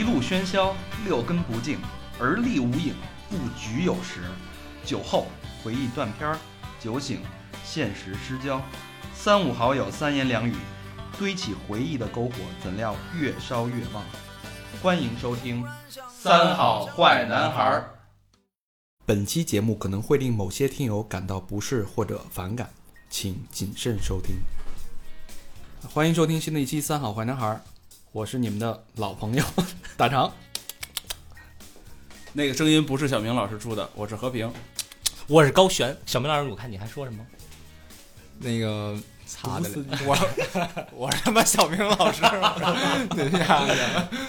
[0.00, 1.78] 一路喧嚣，六根不净，
[2.18, 2.94] 而立无影，
[3.28, 4.22] 不局有时。
[4.82, 5.26] 酒后
[5.62, 6.38] 回忆断片儿，
[6.82, 7.20] 酒醒
[7.62, 8.62] 现实失焦。
[9.14, 10.54] 三五好友三言两语，
[11.18, 12.32] 堆起回忆的篝火，
[12.64, 14.02] 怎料越烧越旺。
[14.82, 15.62] 欢迎收听
[16.08, 17.90] 《三好坏男孩儿》。
[19.04, 22.70] 本期节目可能会令某些听友感到不适或者反感，
[23.10, 24.36] 请谨慎收听。
[25.92, 27.60] 欢迎收听新的一期《三好坏男孩儿》，
[28.12, 29.44] 我是你们的老朋友
[29.96, 30.32] 大长。
[32.32, 34.52] 那个声音不是小明老师出的，我是和平。
[35.28, 37.24] 我是高璇，小明老师，我看你还说什么？
[38.38, 39.70] 那个擦的，
[40.04, 40.16] 我
[40.92, 42.22] 我是他妈小明老师，
[43.10, 43.64] 等一下，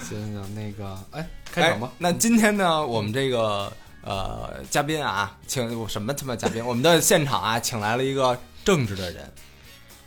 [0.07, 1.95] 行行，那个，哎，开场吧哎。
[1.97, 6.63] 那今天呢，我们这个呃嘉宾啊，请什么他妈嘉宾？
[6.63, 9.31] 我们的现场啊，请来了一个正直的人，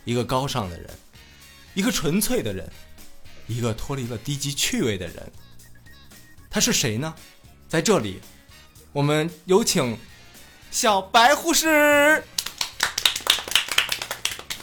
[0.05, 0.89] 一个高尚的人，
[1.73, 2.69] 一个纯粹的人，
[3.47, 5.31] 一个脱离了低级趣味的人。
[6.49, 7.13] 他是谁呢？
[7.67, 8.21] 在这里，
[8.91, 9.97] 我们有请
[10.71, 12.23] 小白护士。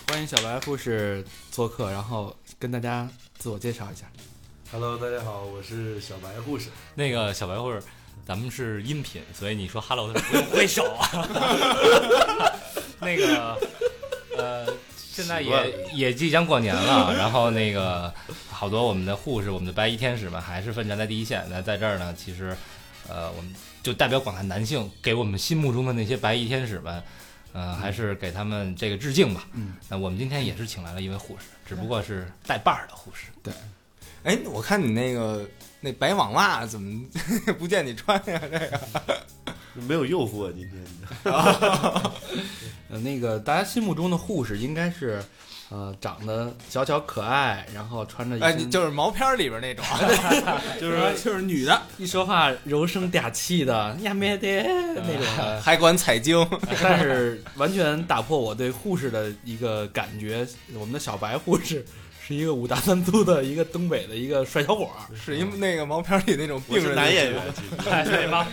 [0.09, 3.09] 欢迎小白护士做客，然后跟大家
[3.39, 4.11] 自我介绍一下。
[4.71, 6.69] Hello，大家好，我是小白护士。
[6.95, 7.83] 那个小白护士，
[8.27, 11.09] 咱们是音频，所以你说 “hello” 的时候不用挥手啊。
[13.01, 13.59] 那个，
[14.37, 14.67] 呃，
[15.13, 18.13] 现在也也即将过年了，然后那个
[18.51, 21.45] 好多我们的护士、我们的白衣天使们还是奋战在第一线。
[21.51, 22.57] 那在这儿呢，其实，
[23.09, 27.03] 呃，我们就代表广大男性，给我们心目中的那些白衣天使们。
[27.55, 29.47] 呃，还是给他们这个致敬吧。
[29.53, 33.27] 嗯，那我们今天也是请来了一位护士，只不过是带把儿的护士。
[33.43, 33.53] 对
[34.23, 35.47] 哎，我看你那个
[35.85, 37.05] 那白网袜怎么
[37.59, 38.41] 不见你穿呀？
[39.75, 40.85] 这个没有诱惑，今天
[42.89, 45.21] 呃，那个大家心目中的护士应该是，
[45.71, 49.85] 呃，长得小巧可爱，然后穿着一哎，身你就是毛片儿里边那种。
[50.79, 56.47] 就是就是女的，一说话柔声嗲气的呀咩的那种的，还管采精，
[56.81, 60.47] 但是完全打破我对护士的一个感觉。
[60.75, 61.85] 我们的小白护士
[62.25, 67.43] 是一个五大三粗的一个东北的一个帅小伙儿，是因为那个毛片儿里那种我病人是男演员，
[68.05, 68.45] 对，毛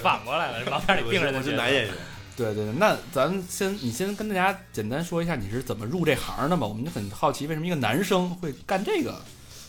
[0.00, 1.94] 反过来了，毛片里病人的是男演员。
[2.36, 6.66] 对对对，那咱先你先跟大家简单说一下你是怎么入这行的吧？
[6.66, 9.20] 我们就很好奇，为什么一个男生会干这个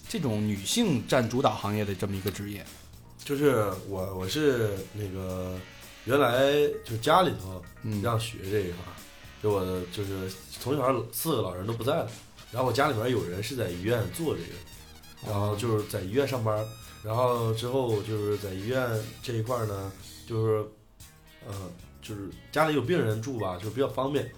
[0.08, 2.64] 这种女性占主导行业的这么一个职业？
[3.24, 5.58] 就是我，我是那个
[6.06, 6.42] 原来
[6.86, 8.76] 就家里头嗯，让学这一行，
[9.42, 10.30] 就我的就是
[10.60, 12.10] 从小四个老人都不在了，
[12.52, 16.66] 然后我家里面有人是在医院做这个，然后就是在医院上班，
[17.04, 18.90] 然后之后就是在医院
[19.22, 19.92] 这一块呢，
[20.28, 20.66] 就是
[21.48, 21.54] 呃
[22.02, 24.30] 就是家里有病人住吧，就比较方便。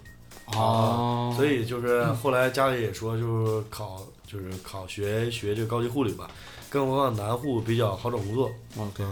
[0.46, 6.28] 哦，所以就是后来家里也说，就是考就是考学学这个高级护理吧，
[6.68, 8.50] 更何况男护比较好找工作。
[8.76, 9.04] OK，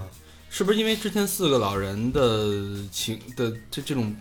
[0.50, 2.52] 是不是因为之前四个老人的
[2.90, 4.14] 情的这这种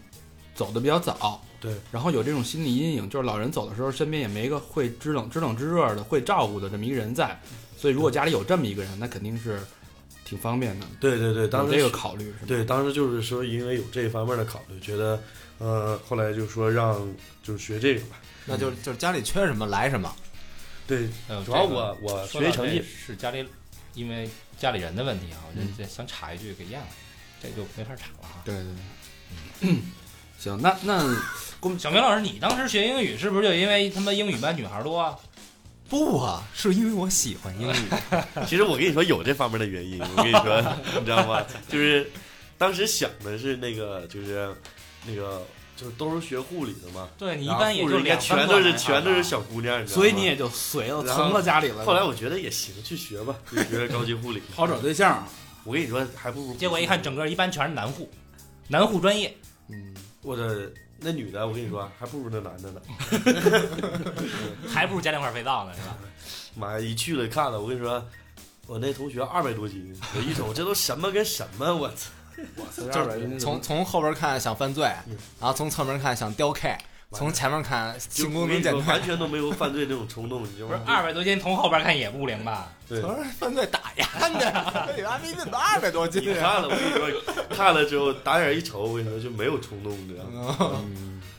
[0.53, 7.39] 走的比较早，对，然后有这种心理阴影，就是老人走的时候身边也没一个会知冷知冷知热的会照顾的这么一个人在，
[7.77, 9.59] 所以如果家里有这么一个人，那肯定是
[10.23, 10.85] 挺方便的。
[10.99, 12.45] 对对对，当时有这个考虑是吧？
[12.47, 15.21] 对，当时就是说因为有这方面的考虑，觉得
[15.57, 16.95] 呃，后来就说让
[17.41, 18.17] 就是学这个吧。
[18.45, 20.15] 那就就是家里缺什么来什么。
[20.85, 23.45] 对，呃主要这个我我学习成绩，是家里，
[23.93, 26.87] 因为家里人的问题啊，我嗯这这想插一句给咽了，
[27.41, 28.41] 这就没法插了哈。
[28.45, 28.75] 对对对。
[29.61, 29.81] 嗯
[30.39, 31.03] 行，那那
[31.79, 35.15] 小明老师，你当时学英语是不是就因为他妈英语班女孩多啊？
[35.89, 37.75] 不啊，是因为我喜欢英语。
[38.45, 40.61] 其实我跟你说有这方面的原因，我跟你说，
[40.99, 41.41] 你知道吗？
[41.69, 42.09] 就是
[42.57, 44.53] 当时想的是那个，就是
[45.05, 47.07] 那个，就是都是学护理的嘛。
[47.17, 50.03] 对你一般也就两全都是全都是小姑娘，你知道吗？
[50.03, 51.85] 所以你也就随了，从了家里了。
[51.85, 54.41] 后来我觉得也行，去学吧，就学高级护理。
[54.55, 55.25] 好找对象。
[55.63, 58.09] 我跟你说，还不如结果一看，整个一般全是男护，
[58.67, 59.35] 男护专业，
[59.69, 62.81] 嗯，我的那女的，我跟你说，还不如那男的呢。
[64.67, 65.97] 还不如加两块肥皂呢，是吧？
[66.55, 68.03] 妈呀，一去了看了，我跟你说，
[68.65, 72.09] 我那同学二百多斤，我一瞅这都什么跟什么，我操！
[72.91, 76.77] 就是从从后边看想犯罪，嗯然后从侧面看想雕 K，
[77.11, 80.85] 从前面看就性我跟你说，功能减退完，全都没有犯罪那种冲动，你知道不是吗？
[80.87, 82.71] 二百多斤，从后边看也不灵吧？
[82.87, 86.25] 对，从犯罪打压的，你妈逼怎么二百多斤啊？
[86.27, 90.83] 你看了，我跟你说，看了之后打眼一瞅，我跟你说就没有冲动，你知道吗？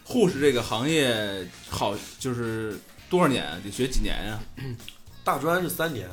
[0.04, 2.80] 护士这个行业好，就是
[3.10, 3.58] 多少年啊？
[3.62, 4.40] 得学几年呀、
[5.22, 6.08] 大专是三年，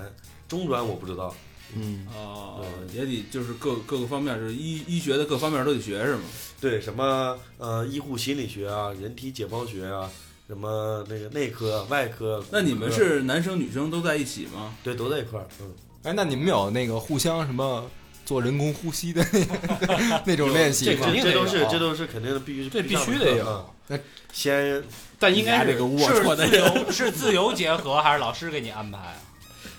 [0.49, 1.33] 中专我不知道。
[1.73, 6.23] 嗯，哦嗯，也得就是各各个方面，就是医医学的各方面都得学是吗？
[6.61, 10.09] 对，什么呃医护心理学啊，人体解剖学啊，
[10.47, 12.43] 什么那个内科、外科。
[12.51, 14.73] 那你们是男生女生都在一起吗？
[14.83, 15.71] 对都在一块儿，嗯，
[16.03, 17.89] 哎，那你们有那个互相什么
[18.25, 19.25] 做人工呼吸的
[19.87, 21.03] 那那种练习吗这？
[21.03, 23.99] 肯定这都是这都是肯定的，必须这必须得有那
[24.31, 24.81] 先
[25.19, 29.15] 但应该是这个龌是龊的自由 是自由结合还是老师给你安排啊？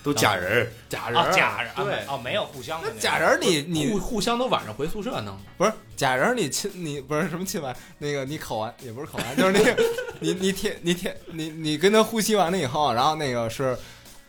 [0.07, 9.83] 都假人儿，假人啊，假人对哦，没有互相的假人儿你你互互相都晚上回宿舍弄，不是假人儿你亲你不是什么亲完那个你口完也不是口完，就是那个
[10.21, 13.77] 你你舔你舔你你跟他呼吸完了以后，然后那个是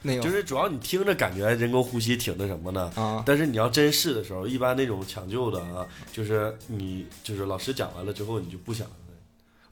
[0.03, 8.93] 那个就是主要你听着感觉人工呼吸挺那什么的，啊但是你要真试的时候，一般那种抢救的啊，就是你就是老师讲完了之后，你就不想了。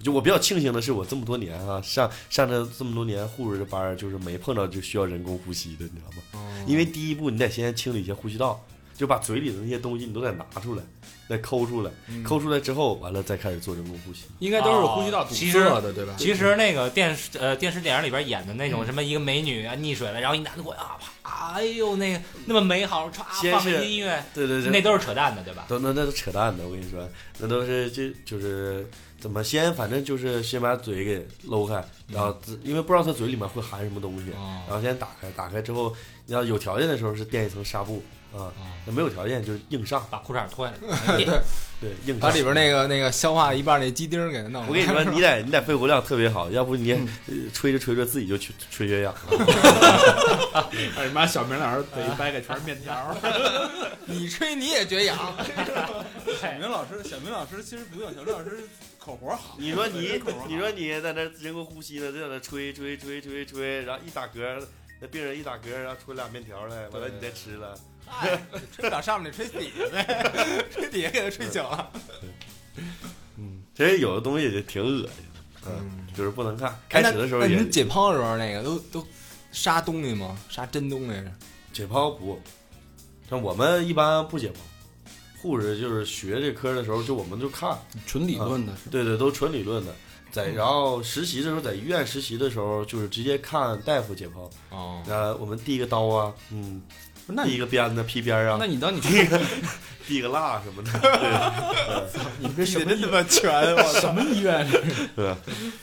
[0.03, 6.23] 就我比较庆幸的是，我这么多年啊，上上这这么多年护士的班儿，就是没碰到就需要人工呼吸的，你知道吗？
[6.35, 8.61] 哦因为第一步你得先清理一下呼吸道，
[8.97, 10.83] 就把嘴里的那些东西你都得拿出来，
[11.29, 14.25] 再抠出来，嗯抠出来之后，完了再开始做人工呼吸。
[14.41, 16.15] 应该都是呼吸道堵塞的，对吧？
[16.19, 25.67] 其实那个电视呃电视电影里边演的那种什么一个美女啊溺水了，然后一男的过来啊啪，哎呦那个那么美好，歘先放音乐，对对对，那都是扯淡的，对吧？
[25.69, 27.09] 都那那都扯淡的，我跟你说，
[27.39, 28.89] 那都是就就是
[29.27, 32.33] 怎么先，反正就是先把嘴给搂开，然后
[32.63, 34.31] 因为不知道他嘴里面会含什么东西，
[34.69, 35.93] 然后先打开，打开之后，
[36.27, 38.01] 你要有条件的时候是垫一层纱布
[38.33, 38.55] 啊，
[38.87, 41.43] 那没有条件就是硬上，把裤衩脱下来，
[41.81, 42.21] 对，硬上。
[42.21, 44.69] 把里边那个那个消化一半那鸡丁儿给它弄了。
[44.69, 50.71] 我跟你说，你得你得肺活量特别好，要不你呃吹着吹着自己就缺缺血氧了。
[50.97, 53.15] 哎妈，小明老师嘴一掰开全是面条。
[54.07, 55.17] 你吹你也缺氧，
[56.41, 58.67] 小明老师，小明老师其实不用，小明老师
[58.99, 59.57] 口活好。
[59.59, 64.63] 你说你你说你在那人工呼吸呢，在那吹吹吹吹吹，然后一打嗝，
[65.01, 67.79] 那病人一打嗝，然后出俩面条来，完了你再吃了。
[68.07, 68.41] 哎，
[68.73, 71.91] 吹不了上面，你吹底下呗， 吹底下给他吹醒了。
[73.37, 76.79] 嗯，其实有的东西就挺恶心的，嗯，就是不能看。
[76.89, 79.07] 开始的时候你解剖的时候那个都都
[79.53, 80.39] 杀东西吗？
[80.49, 81.23] 杀真东西？
[81.73, 82.41] 解剖不，
[83.29, 84.55] 像我们一般不解剖。
[85.43, 89.95] 护士就是学这科的时候，就我们就看，纯理论的，对对，都纯理论的。
[90.33, 94.51] 在然后实习的时候，在医院实习的时候，就是直接看大夫解剖。
[94.71, 96.83] 哦，呃，我们递个刀啊，嗯，
[97.29, 99.41] 那你个鞭子、劈边啊那，你当你递个
[100.07, 100.91] 递个蜡什么的，
[102.13, 103.75] 对，你这 什么真他妈全！
[103.75, 104.65] 我什么医院？
[105.17, 105.35] 对，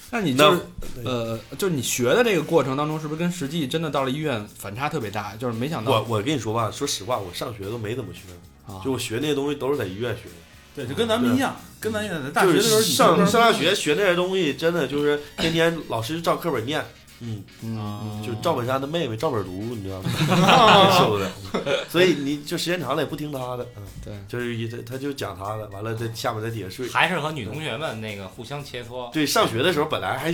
[0.10, 0.60] 那你就是
[1.04, 5.36] 呃，就是你学的这个过程当中，是不是跟实际真的到了医院反差特别大？
[5.36, 8.22] 就是没想到我我跟你说吧，说实话，我上学都没怎么学，
[8.66, 10.36] 啊就我学那些东西都是在医院学的。
[10.76, 16.84] 对，就跟咱们一样，跟咱一样，在大学的时候上上大学学那些东西，真的就是天天老师照课本念，
[17.20, 20.10] 嗯，嗯，就是赵本山的妹妹赵本读，你知道吗？
[20.12, 21.30] 真受不了。
[21.90, 26.88] 所以你就时间长了也不听他的，嗯，对，就是一他他就讲他的，完了在下面在底下睡。
[26.90, 29.12] 还是和女同学们那个互相切磋。
[29.14, 30.34] 对，上学的时候本来还，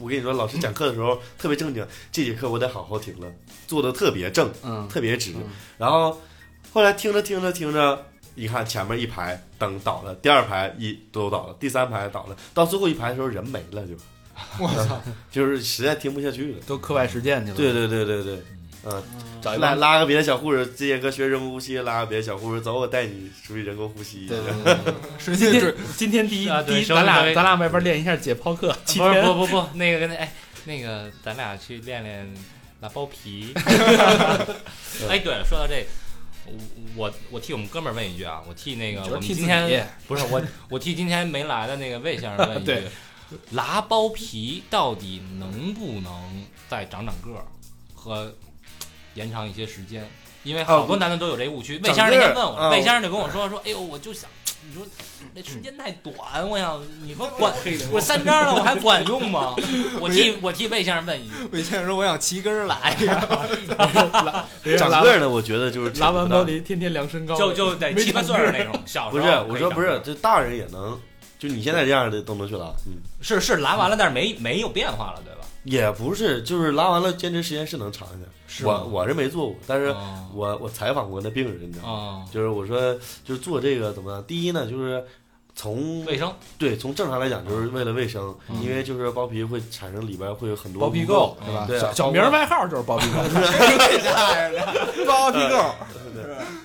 [0.00, 3.26] 我跟你说，老师讲课的时候特别正经，这节课我得好好听了，
[3.66, 5.32] 坐的特别正，嗯，特别直。
[5.32, 5.42] 嗯
[5.78, 6.20] 然后
[6.72, 8.04] 后来听着听着听着，
[8.34, 13.94] 一看前面一排灯倒了，第二排一都倒了，第三排倒了，到最后一排的时候人没了就，
[14.58, 15.00] 我操！
[15.30, 16.58] 就是实在听不下去了。
[16.66, 17.56] 都课外实践去了。
[17.56, 18.42] 对对对对对，
[18.84, 19.02] 嗯，
[19.40, 24.26] 找拉拉个别的小护士，这节课学人工呼吸，拉个别的小护士，走，我带你出去人工呼吸。
[24.26, 29.04] 对对对对，实际今天今天第一第一，咱俩咱俩外边练一下解剖课，七不。
[29.34, 30.32] 不不不，那个跟那哎，
[30.64, 32.34] 那个咱俩去练练
[32.80, 33.52] 拉包皮。
[35.08, 35.86] 哎，对，说到这，
[36.46, 36.54] 我
[36.96, 42.84] 我我替我们哥们儿问一句啊，我替那个我们今天不是我我替今天没来的那个魏先生问一句 对，
[43.52, 46.12] 拉包皮到底能不能
[46.68, 47.44] 再长长个儿
[47.94, 48.32] 和
[49.14, 50.08] 延长一些时间？
[50.42, 51.78] 因为好多男的都有这误区。
[51.78, 54.28] 魏先生那天问我，啊魏先生就跟我说说，哎呦，我就想。
[54.66, 54.82] 你说
[55.34, 57.52] 那时间太短，我想你说管
[57.92, 59.54] 我三张了，我还管用吗？
[60.00, 62.96] 我替我替魏先生问一句，魏先生说：“我想齐根儿来。
[64.78, 68.72] 长个儿呢，我觉得就是 拉完包包皮，天天量身高，就就得七八岁那种。
[68.86, 70.98] 小时不是，我说不是，这大人也能，
[71.46, 75.40] 就你现在这样的都能去拉，嗯，是是拉完了，但是没没有变化了，对吧？
[75.64, 78.26] 也不是，就是拉完了坚持时间是能长一点。
[78.46, 81.92] 是我我是没做过，但是哦我我采访过那病人，你知道吗？
[81.92, 84.24] 哦，就是我说，就是做这个怎么样？
[84.26, 85.04] 第一呢，就是
[85.54, 91.64] 从卫生对从正常来讲，就是为了卫生，嗯因为就是包皮会产生里边会有很多包皮垢，是吧？
[91.68, 93.18] 对啊小小名儿外号就是包皮垢
[95.06, 95.70] 包皮垢，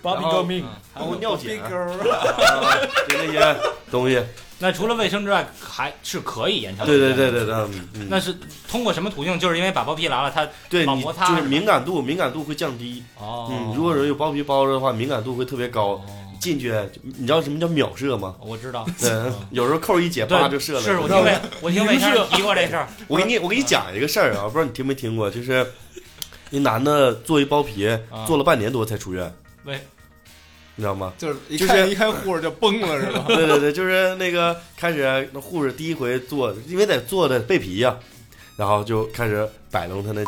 [0.01, 0.65] 包皮垢命。
[0.93, 3.55] 包括尿检， 就那些
[3.89, 4.21] 东西。
[4.59, 6.85] 那除了卫生之外，还是可以延长。
[6.85, 8.35] 对对对对对，嗯嗯，那是
[8.67, 9.39] 通过什么途径？
[9.39, 13.03] 就是因为把包皮拉了，它对摩擦就是敏感度，敏感度会降低。
[13.17, 15.93] 哦，嗯，如果说有包皮包着的话，敏感度会特别高。
[15.93, 16.03] 哦
[16.39, 18.33] 进去，你知道什么叫秒射吗？
[18.39, 19.09] 我知道，对，
[19.51, 20.81] 有时候扣一解，对叭就射了。
[20.81, 22.87] 是我听魏我听魏先生提过这事儿。
[23.09, 25.69] 我给你我给你讲一个事儿啊，不知道你听没听过，就是
[26.49, 29.29] 一男的做一包皮啊，做了半年多才出院，
[29.65, 29.77] 为
[30.79, 31.11] 你知道吗？
[31.17, 33.25] 就是一就是看一看护士就崩了是吧？
[33.27, 37.97] 对对对，就是那个开始那护士第一回做，因为得做的背皮呀、
[38.57, 40.23] 然后就开始摆弄他那，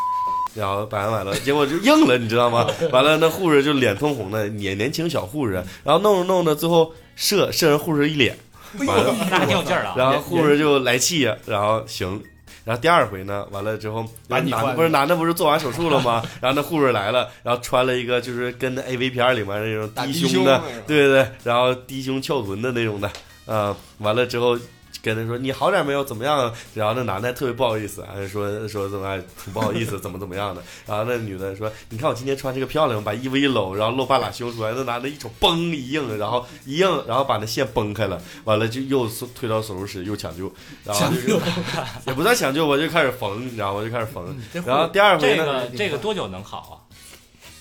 [0.53, 2.67] 然后摆完摆了，结果就硬了，你知道吗？
[2.91, 5.53] 完了那护士就脸通红的，年年轻小护士，
[5.86, 8.38] 然后弄着弄着，最后射射人护士一脸，
[8.79, 9.93] 完了，那还挺有劲啊。
[9.96, 12.22] 然后护士就来气呀，然后行。
[12.63, 16.22] 然后第二回呢，完了之后，男的不是男的不是做完手术了吗？
[16.41, 23.12] 然后那护士来了，然后穿了一个就是跟那 A V 片里面那种低胸胸的，对对对，然后低胸翘臀的那种的，
[23.46, 24.58] 啊、完了之后
[25.01, 26.03] 跟他说你好点没有？
[26.03, 26.53] 怎么样？
[26.74, 30.62] 然后那男的特别不好意思，还说说怎么还挺不好意思，怎么怎么样的。
[30.86, 34.72] 然后那女的说，你看我今天穿这个漂亮吗，把衣服一搂，然后露半拉胸出来。
[34.75, 40.51] 那男的一瞅，嘣一硬，然后一硬，然后把那线崩开了，完了就又推到手术室又抢救，
[40.84, 41.27] 然后就是
[42.05, 43.79] 也不算抢救，我就开始缝，你知道吗？
[43.79, 44.36] 我就开始缝。
[44.65, 46.75] 然后第二回这呢，个这个多久能好啊？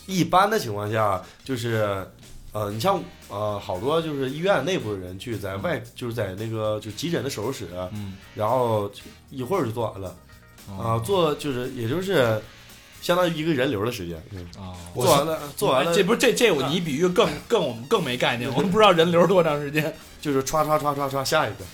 [0.07, 2.05] 一般的情况下，就是，
[2.53, 8.91] 呃，你像呃，好多就是医院内部的人去在外，就是在那个就急诊的手术室，嗯，然后
[9.31, 10.09] 一会儿就做完了，
[10.69, 12.43] 啊、哦做就是也就是
[13.01, 21.65] 相当于一个人流的时间，嗯，哦，做完了，做完了这不是这这我你比喻更 更我们更没概念，我 们不知道人流多长时间， 就是歘歘歘歘歘下一个，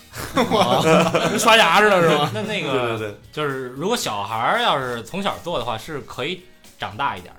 [1.30, 2.30] 跟刷牙似的是吗？
[2.34, 6.42] 那那个对对个对，就是如果小孩儿要是从小做的话，是可以
[6.78, 7.32] 长大一点？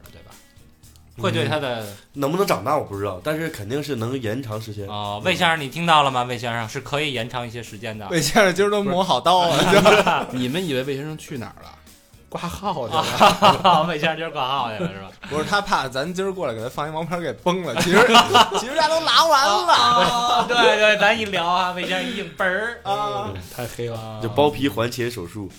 [1.21, 4.87] 会对他的能不能长大我不知道，但是肯定是能延长时间。
[4.87, 6.23] 哦，魏先生，你听到了吗？
[6.23, 8.07] 魏先生是可以延长一些时间的。
[8.09, 11.69] 魏先生今儿都磨好刀了， 你们以为魏先生去哪儿了？
[12.29, 13.01] 挂号去了。
[13.63, 15.09] 啊， 魏先生今儿挂号去了是吧？
[15.29, 17.97] 不是他怕咱今儿过来给他放一王牌给崩了， 其实
[18.59, 23.31] 其实他都拿完了啊，对对，咱一聊啊，魏先生一硬嘣儿啊。
[23.55, 24.19] 太黑了。
[24.21, 25.49] 就包皮环切手术，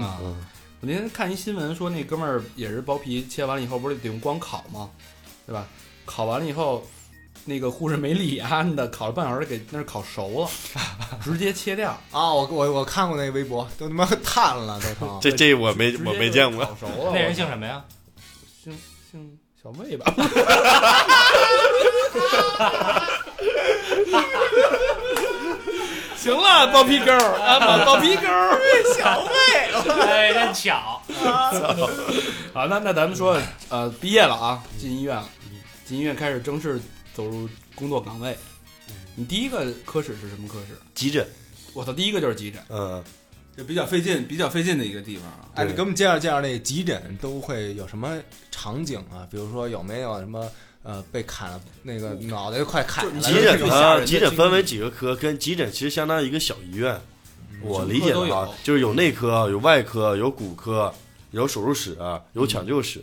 [0.00, 0.36] 啊，嗯，
[0.84, 4.90] 我那天看一新闻说，那哥们儿也是包皮切完了以后，不是得用光烤吗？
[5.46, 5.66] 对吧？
[6.04, 6.86] 烤完了以后，
[7.46, 10.48] 那个护士没理安的，烤了半小时给那儿烤熟了，
[11.24, 11.92] 直接切掉。
[12.10, 15.18] 啊，我我我看过那个微博，都他妈炭了都成。
[15.24, 17.12] 这这我没我没见过，烤熟了。
[17.14, 17.82] 那人姓什么呀？
[18.62, 18.78] 姓
[19.10, 20.12] 姓小魏吧？
[26.24, 28.58] 行了，包皮沟儿啊，包包皮沟儿，
[28.96, 29.30] 小妹。
[30.00, 31.02] 哎，真巧。
[32.54, 33.38] 好，那那咱们说，
[33.68, 35.28] 呃，毕业了啊，进医院了，
[35.84, 36.80] 进医院开始正式
[37.12, 38.34] 走入工作岗位。
[39.14, 40.68] 你第一个科室是什么科室？
[40.94, 41.28] 急诊，
[41.74, 42.58] 我操，第一个就是急诊。
[42.70, 43.04] 嗯，
[43.54, 45.40] 就比较费劲、比较费劲的一个地方啊。
[45.56, 48.18] 哎，你给我们介绍介绍那急诊都会有什么
[48.50, 49.28] 场景啊？
[49.30, 50.50] 比如说有没有什么
[50.84, 56.96] 呃被砍了那个脑袋快砍了急诊啊，急诊分为几个科，跟急诊其实相当于一个小医院。
[57.62, 60.92] 我理解的啊，就是有内科、有外科、有骨科、
[61.30, 61.96] 有手术室、
[62.34, 63.02] 有抢救室，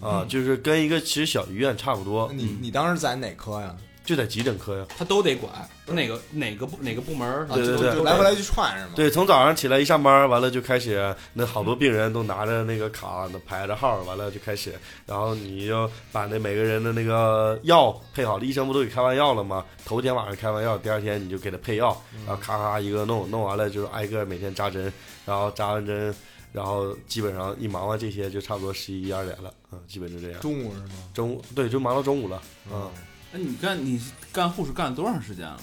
[0.00, 3.74] 啊，就是跟一个其实小医院差不多，你你当时在哪科呀？
[4.04, 4.86] 就在急诊科呀。
[4.96, 5.50] 他都得管，
[5.86, 8.92] 哪个哪个部哪个部门儿，对对对就就来回来去串是吗？
[8.94, 14.72] 对，从早上起来一上班，完了就开始，那好多病人都拿着那个卡，那排着号，完了就开始，
[15.06, 19.64] 然后你就把那每个人的那个药配好了，医生不都给开完药了吗？
[19.84, 24.92] 头天晚上开完药，第二天你就给他配药，然后咔咔一个弄，弄完了就挨个每天扎针，
[25.24, 26.14] 然后扎完针，
[26.52, 30.40] 然后基本上一忙完这些就差不多十一二点了，嗯，基本就这样。
[30.40, 30.94] 中午是吗？
[31.14, 32.90] 中午对，就忙到中午了，嗯
[33.36, 34.00] 那你干你
[34.32, 35.60] 干护士干了多长时间了？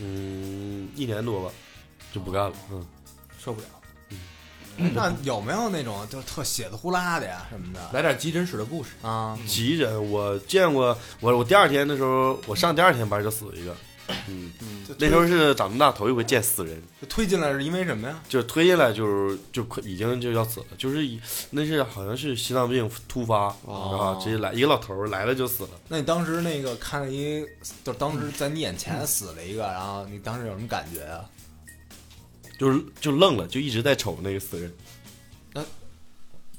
[0.00, 1.54] 嗯，一年多吧，
[2.12, 2.84] 就不干了，嗯。
[3.38, 3.66] 受不了。
[4.76, 8.90] 嗯那有没有那种就特血的呼啦的呀什么的来点急诊室的故事。
[9.02, 9.38] 啊？
[9.46, 13.76] 急诊我见过，我我第二天的时候，我上第二天班就死一个，
[14.28, 14.52] 嗯，
[14.86, 18.22] 就那时候是长这么大头一回见死人，推进来是因为什么呀？
[18.28, 21.20] 就是推进来就是就快已经就要死了，就是一
[21.50, 25.70] 那是好像是心脏病突发、哦啊，直接来一个老头来了就死了。
[25.88, 27.44] 那你当时那个看了一，
[27.82, 31.24] 就当时在你眼前死了一个，然后你当时有什么感觉啊？
[32.58, 34.72] 就是就愣了，就一直在瞅那个死人。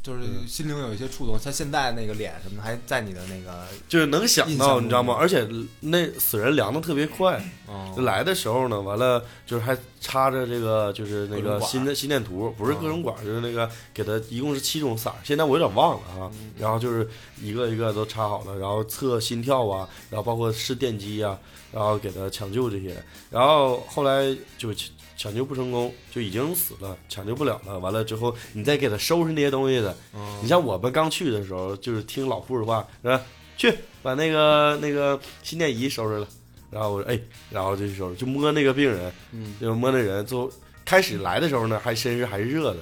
[0.06, 5.16] 就是心灵有一些触动，他现在那个脸什么的还在你的那个，就是能想到，你知道吗？
[5.20, 5.48] 而且
[5.80, 7.92] 那死人凉的特别快，哦。
[7.98, 16.32] 就来的时候呢，完了就是还插着这个就是那个心的心电图，不是各种管，就是那个给他一共是七种色儿，现在我有点忘了啊。
[16.60, 17.10] 然后就是
[17.42, 21.36] 一个一个都插好了，然后测心跳啊，然后包括试电击啊，
[21.72, 22.96] 然后给他抢救这些。
[23.32, 24.72] 然后后来就
[25.18, 27.80] 抢抢救不成功，就已经死了，抢救不了了。
[27.80, 29.96] 完了之后，你再给他收拾那些东西的，
[30.42, 33.20] 你像我们刚去的时候，就是听老护士话，说
[33.58, 36.28] 去把那个那个心电仪收拾了。
[36.70, 37.20] 然后我说哎，
[37.50, 40.26] 然后就收拾，就摸那个病人，嗯，就摸那人。
[40.26, 40.52] 最后
[40.84, 42.80] 开始来的时候呢，还身上还是热的，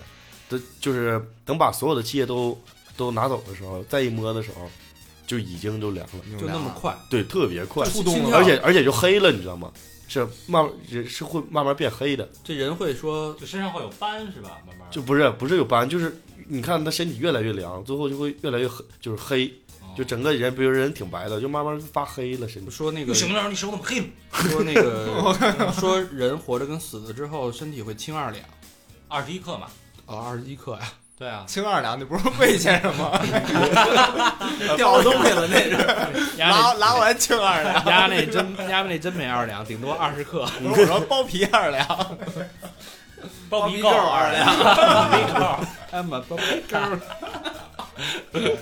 [0.50, 2.60] 都就是等把所有的器械都
[2.98, 4.70] 都拿走的时候，再一摸的时候，
[5.28, 9.72] 就已经就凉了，就那么快，对，特别快，触动了而且而且就黑了，你知道吗？
[10.14, 14.60] 是慢慢人是会慢慢变黑的，这人会说就身上会有斑是吧？
[14.68, 16.16] 慢慢就不是不是有斑，就是
[16.48, 19.52] 你看他身体越来越凉，最后就会越来越黑，就是黑，
[19.98, 22.72] 就整个人，比如人挺白的，就慢慢发黑了，身体。
[22.72, 24.06] 说那个行了，你手怎么黑了？
[24.50, 28.46] 说那个说人活着跟死了之后身体会轻二两
[29.08, 29.68] 二十一克嘛。
[30.06, 33.12] 啊，二十一克呀，对啊，轻二两，你不是魏先生吗？
[34.76, 40.46] 掉东西了那是，拿拿完轻二两，压那真压那真没二两，顶多二十克。
[40.64, 41.88] 我说包皮二两，
[43.50, 45.68] 包皮够二两，包皮够。
[45.92, 47.00] 哎妈，包皮根儿。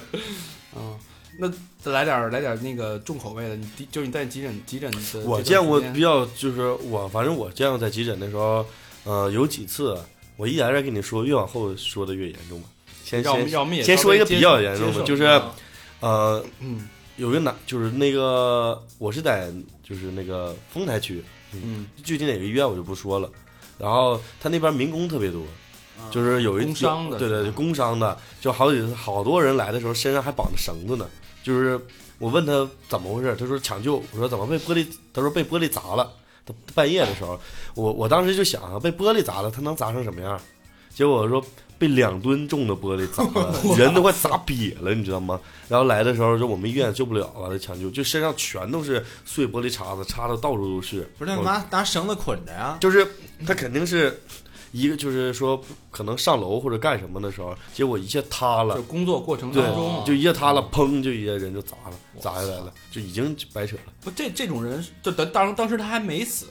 [0.75, 0.99] 嗯，
[1.39, 1.49] 那
[1.81, 8.65] 再来点来点那个重口味的，你急就是你在急诊急诊的我见过比较，就是我反正我见过在急诊的时候，
[9.05, 9.97] 呃，有几次
[10.41, 12.65] 我一点点跟你说，越往后说的越严重嘛。
[13.05, 13.47] 先先
[13.83, 15.53] 先说一个比较严重的，就是啊
[15.99, 23.29] 呃，嗯有个男，就是那个我是在就是那个丰台区，嗯，具体哪个医院我就不说了。
[23.77, 25.43] 然后他那边民工特别多，
[26.09, 31.07] 就是有一工伤的对对，工伤的，就好几次好多人来的时候身上还绑着绳子呢。
[31.43, 31.79] 就是
[32.17, 36.11] 我问他怎么回事，他说抢救，我说怎么被玻璃，他说被玻璃砸了。
[36.45, 37.39] 他半夜的时候，
[37.75, 40.39] 我我当时就想啊，被玻璃砸了，他能砸成什么样？
[40.93, 41.43] 结果说
[41.77, 45.39] 被两吨重的玻璃砸了， 人都快砸瘪了，你知道吗？
[45.69, 51.09] 然后来的时候，就我们医院救不了了，抢救，就身上全都是碎玻璃碴子，插的到处都是。
[51.17, 52.77] 不是那拿拿绳子捆着呀？
[52.81, 53.07] 就是
[53.47, 54.21] 他肯定是
[54.71, 63.93] 一个，就是说可能上楼或者干什么的时候，结果一下塌了就，工作过程当中，就一下塌了，砰，就一下人就砸了，砸下来了，就已经白扯了。
[64.01, 66.47] 不这这种人，就当当当时他还没死，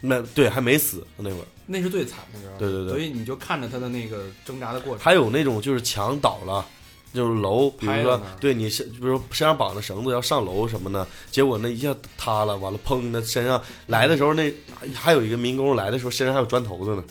[0.00, 2.58] 那对还没死那会儿，那是最惨的时候。
[2.58, 5.04] 对对对所以你就看着他的那个挣扎的过程。
[5.04, 6.66] 还有那种就是墙倒了。
[7.14, 14.52] 就是楼，比如说对你身，比如说身上绑着绳子要上楼什么的，结果那一下塌了，完了砰，那身上来的时候那
[14.92, 17.04] 还有一个民工来的时候身上还有砖头子呢，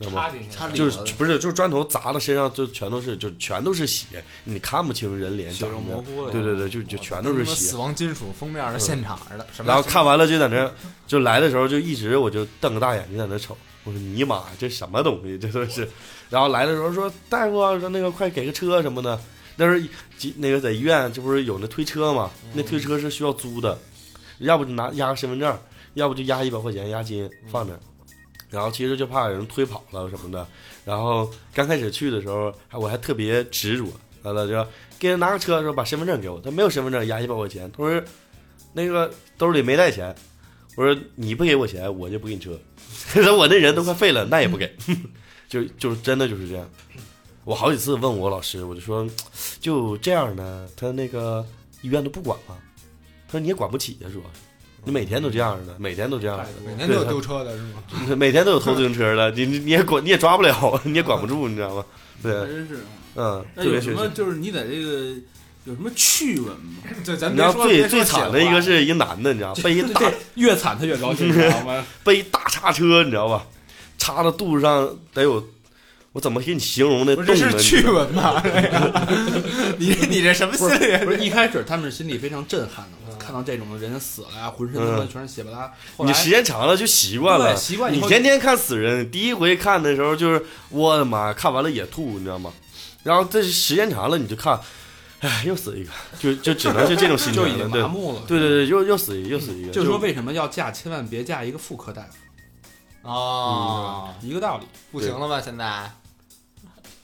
[0.00, 0.28] 知道吗？
[0.50, 5.78] 插进去，就是不是就是砖头砸的身上就全都是就全都是血，你看不清人脸血肉。
[5.78, 6.32] 模糊了。
[6.32, 7.76] 对对对，就就全都是血死。
[7.76, 10.68] 亡金属封面的现场似的，然后看完了就在那，
[11.06, 15.88] 就来的时候就一直我就瞪个大眼睛在那瞅，我说尼玛这什么东西这都是。
[16.28, 19.20] 然后来的时候说大夫说那个快给个车什么的。
[19.56, 22.30] 那时候那个在医院这不是有那推车嘛？
[22.54, 23.78] 那推车是需要租的，
[24.38, 25.58] 要不就拿押个身份证，
[25.92, 27.78] 要不就押一百块钱押金放那。
[28.48, 30.46] 然后其实就怕人推跑了什么的。
[30.82, 34.66] 然后刚开始去的时候，我还特别执着，完了就
[34.98, 38.02] 给人拿个车的时候把身份证给我，他没有身份证押一百块钱，他说
[38.72, 40.14] 那个兜里没带钱，
[40.74, 42.58] 我说你不给我钱，我就不给你车。
[43.06, 44.72] 说 我那人都快废了，那也不给，
[45.48, 46.68] 就就是真的就是这样。
[47.44, 49.08] 我好几次问我老师，我就说
[49.60, 51.44] 就这样呢，他那个
[51.82, 52.56] 医院都不管吗？
[53.26, 54.24] 他说你也管不起呀，主要
[54.84, 56.46] 你每天都这样的，每天都这样的。
[56.64, 57.82] 每天都有丢车的是吗？
[58.16, 61.84] 每天都有偷自行车的，你你你也管你也抓不了，你也管不住，你知道吗？
[62.22, 62.78] 对，真是。
[63.16, 64.06] 嗯，那有什么。
[64.08, 65.14] 就是你在这个
[65.64, 66.82] 有什么趣闻吗？
[67.04, 70.00] 对，咱你知道最最惨的一个是一男的，你知道，背一大
[70.34, 71.84] 越惨他越高兴，你知道吗？
[72.02, 73.46] 背一大叉车，你知道吧？
[73.98, 75.44] 插到肚子上得有，
[76.12, 77.26] 我怎么给你形容那话，洞呢？
[77.26, 78.40] 不是是趣闻吗？
[78.42, 81.04] 这，你你这什么心理？
[81.04, 85.70] 不是，一开始他们是心里非常震撼的，看到这种人死了呀，浑身他妈全是血巴拉。
[85.98, 92.50] 你时间长了就习惯了，习惯你天天看死人，第一回看的时候就是我的妈，看完了也吐，你知道吗？
[93.02, 94.58] 然后这时间长了你就看，
[95.20, 97.82] 哎，又死一个，就就只能是这种心情 就已经了。
[97.82, 98.22] 麻木了。
[98.26, 99.72] 对对对，又又死一个，又死一个。
[99.72, 104.66] 就是说为什么要嫁，千万别嫁一个妇科大夫，哦，一个道理。
[104.90, 105.40] 不行了吧？
[105.40, 105.90] 现在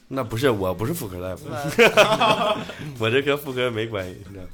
[0.08, 1.46] 那不是，我不是妇科大夫，
[2.98, 4.44] 我这跟妇科没关系，你知道。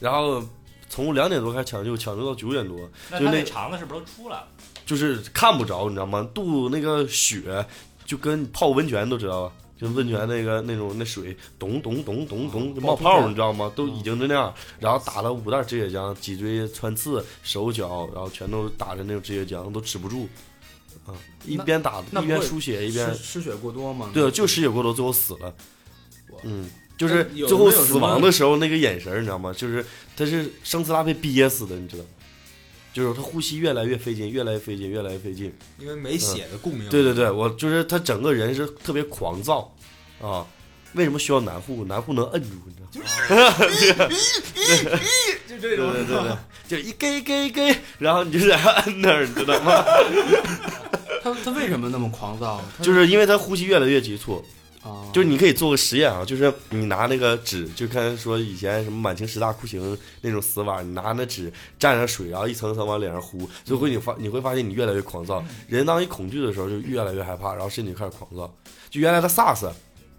[0.00, 0.42] 然后
[0.88, 2.78] 从两点多开始抢救，抢救到九点多，
[3.10, 4.48] 就那那肠子是不是都出来了？
[4.86, 6.26] 就是看不着，你知道吗？
[6.34, 7.64] 肚那个血
[8.06, 9.52] 就跟泡温泉都知道吧？
[9.78, 13.70] 就温泉那个那种那水咚咚咚咚咚就冒泡，你知道吗？
[13.76, 14.52] 都已经是那样。
[14.80, 20.28] 然后打了五袋止血浆，脊椎穿刺，手脚，然后全都打着那种止血浆，都止不住。
[21.06, 21.14] 啊，
[21.46, 24.10] 一边打一边输血一边失失血过多吗？
[24.12, 25.54] 对，就失血过多，最后死了。
[26.42, 29.52] 嗯，就是最后死亡的时候那个眼神，你知道吗？
[29.52, 29.84] 就是
[30.16, 32.08] 他是生呲啦被憋死的，你知道吗？
[32.98, 35.54] 就是他呼吸越来越费劲，越来越费劲，越来越费劲。
[35.78, 39.72] 因为没血的供应，对对对，我就是他整个人是特别狂躁
[40.20, 40.44] 啊。
[40.94, 41.84] 为什么需要男护？
[41.84, 43.58] 男护能摁住，你知道吗？
[45.46, 49.84] 就 这对对对对， 就一给给给，然后你就在那摁那儿，你知道吗？
[51.22, 52.60] 他他为什么那么狂躁？
[52.82, 54.42] 就是因为他呼吸越来越急促，
[55.12, 65.42] 就是你可以做个实验啊，就是你拿那个纸，就看说以前什么满清十大酷刑那种死法，你拿那纸蘸上水，然后一层层往脸上糊，最后你发你会发现你越来越狂躁。
[65.66, 68.52] 人当一恐惧的时候，就越来越害怕，然后身体开始狂躁。
[68.90, 69.70] 就原来的 SARS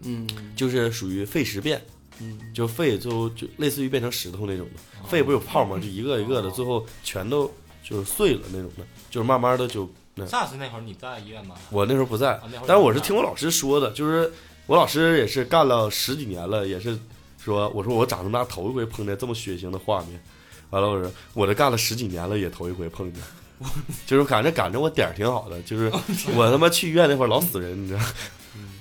[0.02, 1.82] 嗯就是属于肺石变，
[2.20, 5.78] 嗯就肺最后就类似于变成石头那种的，肺不是有泡吗？
[5.78, 7.52] 就一个一个的，最后全都
[7.84, 9.90] 就是碎了那种的，就是慢慢的就。
[10.18, 11.56] SARS 那会儿你在医院吗？
[11.70, 14.30] 我那时候不在但是我是听我老师说的，就是
[14.70, 16.96] 我老师也是干了十几年了，也是
[17.44, 20.22] 说，我说我长这么大头一回碰见这么血腥的画面，
[20.70, 23.20] 完了我说我这干了十几年了也头一回碰见，
[24.06, 25.92] 就是感觉赶着我点儿挺好的，就是
[26.36, 28.00] 我他妈去医院那会儿老死人，你知道，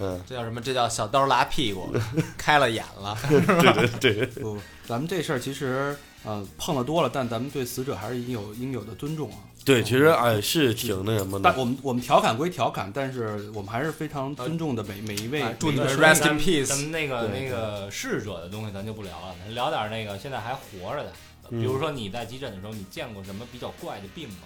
[0.00, 0.60] 嗯，这叫什么？
[0.60, 1.90] 这叫小刀拉屁股，
[2.36, 3.16] 开了眼了。
[3.26, 5.96] 对对对， 不，咱们这事儿其实
[6.28, 9.38] 呃碰了多了，但咱们对死者还是应有应有的尊重啊。
[9.64, 15.56] 对，其实哎是挺那什么的，但我们我们调侃归调侃，但是我们还是非常尊重的每每一位哎。
[15.58, 21.10] 祝你们 rest 咱 in 们 peace 咱们那个那个逝者的东西咱就不聊了，咱聊点那个现在还活着的。
[21.50, 24.36] 嗯比如说你在急诊的时候，你见过什么比较怪的病吗？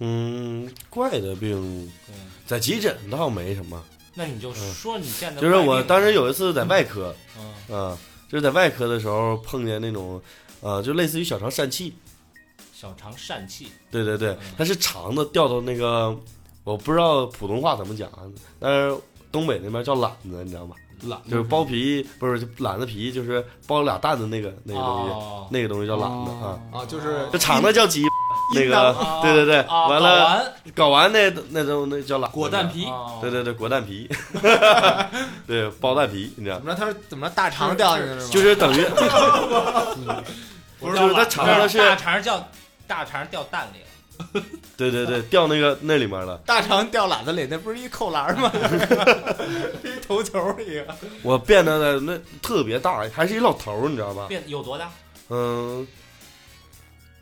[0.00, 1.90] 嗯，怪的病，
[2.46, 3.82] 在急诊倒没什么，
[4.14, 7.98] 那你就说你见的嗯就是我当时有一次在外科，嗯啊，
[8.34, 10.20] 就是在外科的时候碰见那种，
[10.60, 11.94] 呃，就类似于小肠疝气，
[12.72, 16.18] 小肠疝气，对对对嗯，它是肠子掉到那个，
[16.64, 18.10] 我不知道普通话怎么讲，
[18.58, 18.98] 但是
[19.30, 20.74] 东北那边叫懒子，你知道吗？
[21.04, 26.60] 懒就是包皮，不是就懒子皮，就是包俩蛋的那个那个东西，哦那个东西叫懒子啊。
[26.72, 28.02] 啊，就是这肠子叫鸡，
[28.52, 34.08] 那个哦 对对对，哦完了搞完那那都那叫懒果蛋皮，哦对对对，果蛋皮，
[35.46, 36.78] 对包蛋皮，你知道怎，么着？
[36.78, 37.34] 他是怎么着？
[37.34, 38.28] 大肠掉下去了吗？
[38.30, 38.84] 就是等于
[40.80, 42.48] 不就是它肠子是大肠叫
[42.86, 44.42] 大肠掉蛋里了。
[44.76, 46.36] 对对对掉那个那里面了。
[46.46, 48.50] 大肠掉篮子里，那不是一扣篮吗？
[49.82, 50.86] 一头球一个。
[51.22, 54.26] 我变得的那特别大，还是一老头，你知道吧？
[54.28, 54.90] 变有多大？
[55.30, 55.86] 嗯，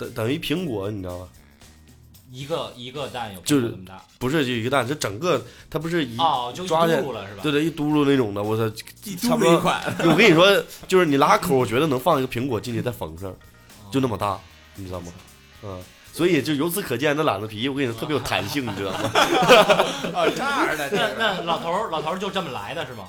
[0.04, 1.28] 等等于苹果，你知道吧？
[2.30, 7.40] 一个一个蛋有就是这么大不是就一个蛋，这整个它不是一、哦，就抓起来嘟噜了是吧？
[7.42, 13.34] 对对一嘟噜那种的，我操，一差不多嘟噜一块，我跟你说，就是你拉口，我觉得能放一个苹果进去再缝上，
[13.90, 14.38] 就那么大，
[14.76, 15.12] 你知道吗？
[15.62, 15.82] 嗯。
[16.14, 18.98] 所以就由此可见，那懒子皮我跟你说特别有弹性，你知道吗？
[20.12, 23.04] 哦，这样的，那那老头儿老头儿就这么来的是吗？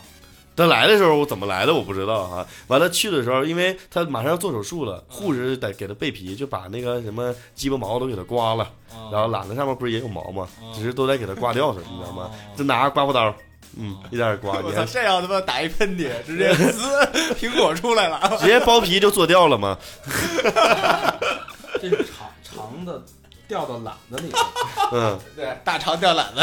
[0.56, 10.48] 他来的时候我怎么来的我不知道哈、完了去的时候，因为他马上要做手术了，护士得给他备皮，就把那个什么鸡巴毛都给他刮了，嗯然后懒子上面不是也有毛吗？
[10.76, 12.24] 只是都得给他刮掉似的，你知道吗？
[12.24, 13.34] 哦就拿刮胡刀，
[13.78, 16.88] 嗯，一点点刮， 我操，你看这样他妈打一喷嚏，直接滋，
[17.40, 18.38] 苹果出来了。
[18.40, 19.78] 直接剥皮就做掉了吗？
[21.82, 23.02] 这是长长的
[23.48, 24.38] 掉到篮子里了，
[24.92, 26.42] 嗯，对，大肠掉篮子。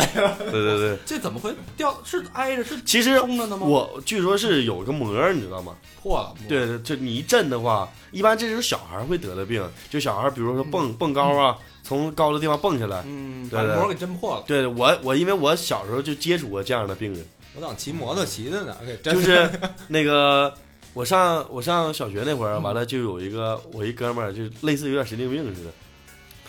[0.51, 0.99] 对对对。
[1.07, 1.97] 这怎么会掉？
[2.05, 3.67] 是挨着是其实冲着的吗？
[3.67, 5.77] 我据说是有个膜儿，你知道吗？
[6.03, 13.03] 破了，对，对，就你一震的话，一般这是小孩会得的病，就小孩比如说蹦蹦高啊，从高的地方蹦下来。
[13.07, 14.45] 嗯，把膜给震破了。
[14.47, 19.51] 对我我因为我小时候就接触过这样的病人，我当骑摩托骑的呢，就是
[19.89, 20.53] 那个
[20.95, 25.71] 我上我上小学那会儿，完了就有一个我一哥们儿，就类似有点神经病似的，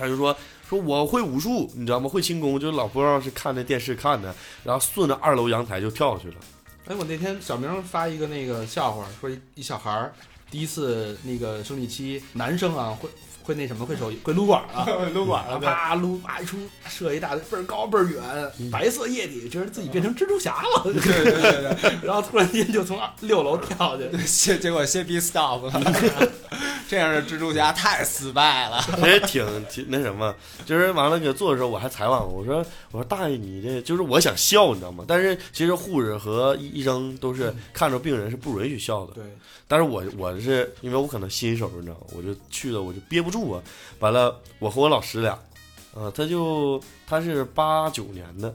[0.01, 0.35] 他就说
[0.67, 2.09] 说我会武术，你知道吗？
[2.09, 4.33] 会轻功，就老不知道是看那电视看的，
[4.63, 6.35] 然后顺着二楼阳台就跳下去了。
[6.87, 10.11] 哎，我那天小明发一个那个笑话，说一一小孩儿
[10.49, 13.07] 第一次那个生理期，男生啊会
[13.43, 18.21] 会那什么会手会撸管啊， 撸管了，啪撸啪一出射一大堆倍儿高倍儿远，
[18.71, 24.10] 白色液体，觉得自己变成蜘蛛侠了， 对对对对 然后突然间就从二六楼跳下去。
[24.10, 26.32] 对，结结果先逼 stop 了，
[26.88, 28.84] 这样的蜘蛛侠太失败了。
[29.06, 32.58] 也挺挺那什么，就是完了给做的时候，我还采访我说
[32.91, 35.06] 我说大爷你这就是我想笑你知道吗？
[35.08, 39.23] 但是其实护士和医医生都是看着病人是不允许笑的，对，
[39.67, 42.01] 但是我我是因为我可能新手你知道吗？
[42.15, 43.63] 我就去了我就憋不住啊，
[44.00, 45.39] 完了我和我老师俩，
[45.94, 48.50] 呃、他就他是八九年的，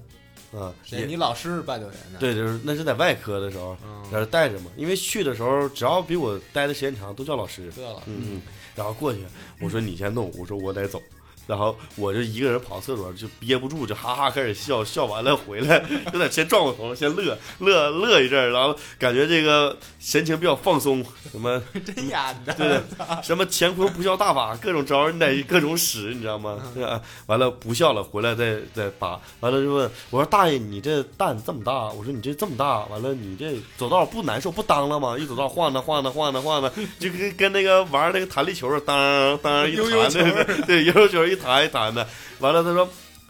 [0.52, 1.00] 啊、谁？
[1.00, 7.72] 也你老师是八九年的？，对，就是那是在外科的时候嗯，在这带着嘛，因为去的时候只要比我待的时间长都叫老师，
[8.06, 8.40] 嗯，
[8.74, 9.24] 然后过去，
[9.60, 11.02] 我说你先弄，我说我得走，
[11.46, 22.52] 然后我就一个人跑厕所，就憋不住，就哈哈开始笑，笑完了回来，就在先转过头，先乐乐乐一阵儿，然后感觉这个神情比较放松，什么 真演的。
[22.54, 22.80] 对
[23.22, 26.58] 什么乾坤不笑大法，各种招儿你得各种使，你知道吗？
[26.74, 27.00] 是吧？
[27.26, 35.16] 完了不笑了，回来再再拔，完了就问我说大爷，你这蛋这么大，我说你这这么大，完了你这走道不难受不当了吗？
[35.18, 42.06] 一走道晃荡晃荡晃荡晃荡，就跟跟那个玩那个弹力球儿当当一弹的，对悠悠球一弹一谈的。
[42.40, 42.88] 完了他说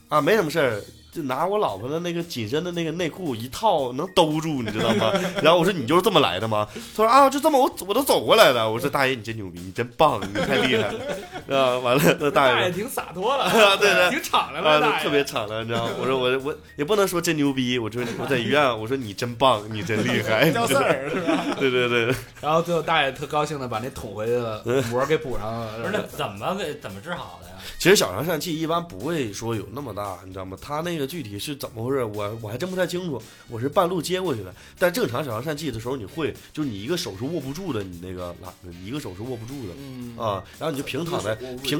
[0.08, 0.80] 啊没什么事儿，
[1.12, 5.12] 就拿我老婆的那个紧身的那个内裤一套能兜住，你知道吗？
[5.42, 6.68] 然后我说你就是这么来的吗？
[6.94, 8.70] 他说啊，就这么我我都走过来的。
[8.70, 11.00] 我说大爷你真牛逼，你真棒，你太厉害了。
[11.56, 15.92] 啊，完了那大爷大爷挺洒脱了， 对对挺敞亮了，大啊，爷特别敞亮，你知道吗？
[16.00, 21.44] 我说我我也不能说真牛逼，我说我在医院，我说你真棒，你真厉害，掉色儿是吧？
[21.58, 26.06] 对对对，然后最后大爷特高兴的把那捅回去的膜给补上了不是那了。
[26.08, 27.45] 怎么给怎么治好的呀？
[27.78, 30.56] 其实小肠疝气一般不会说有那么大，你知道吗？
[30.60, 33.22] 他那个具体是怎么回事，我我还真不太清楚。
[33.48, 40.42] 我是半路接过去的，但正常小肠疝气的时候，你会就是你一个手是握不住的，你那个拉，你一个手是握不住的嗯啊。
[40.58, 41.78] 然后你就平躺在平？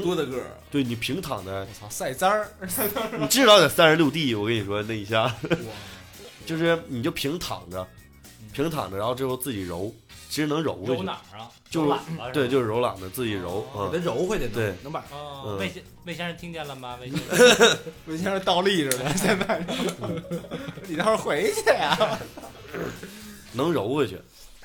[0.71, 2.47] 对你平躺在，我操，赛簪儿，
[3.19, 5.35] 你至少得三十六 D，我跟你说那一下，
[6.45, 7.85] 就是你就平躺着，
[8.57, 9.93] 平躺着，然后之后自己揉，
[10.29, 11.47] 其实能揉回去揉哪，儿啊？
[11.69, 13.99] 就懒了对，就是揉懒的自己揉啊给。
[13.99, 16.97] 它揉回去，对，能把哦嗯，魏先魏先生听见了吗？
[16.99, 17.19] 魏先
[17.55, 19.63] 生， 魏先生倒立着的，现在
[20.87, 22.19] 你倒是回去呀？
[23.53, 24.15] 能揉回去，